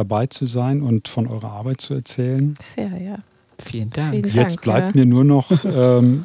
[0.00, 2.54] Dabei zu sein und von eurer Arbeit zu erzählen.
[2.58, 3.18] Sehr, ja.
[3.58, 4.14] Vielen Dank.
[4.14, 5.00] Vielen Jetzt Dank, bleibt ja.
[5.00, 6.24] mir nur noch, ähm,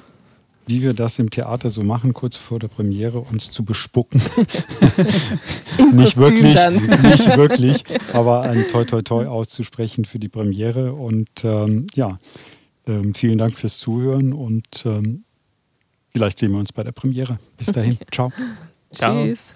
[0.66, 4.22] wie wir das im Theater so machen, kurz vor der Premiere uns zu bespucken.
[5.94, 6.56] nicht wirklich,
[7.04, 10.94] nicht wirklich, aber ein Toi Toi Toi auszusprechen für die Premiere.
[10.94, 12.18] Und ähm, ja,
[12.88, 15.26] ähm, vielen Dank fürs Zuhören und ähm,
[16.14, 17.38] vielleicht sehen wir uns bei der Premiere.
[17.58, 17.98] Bis dahin.
[18.12, 18.32] Ciao.
[18.92, 19.26] Ciao.
[19.26, 19.56] Tschüss.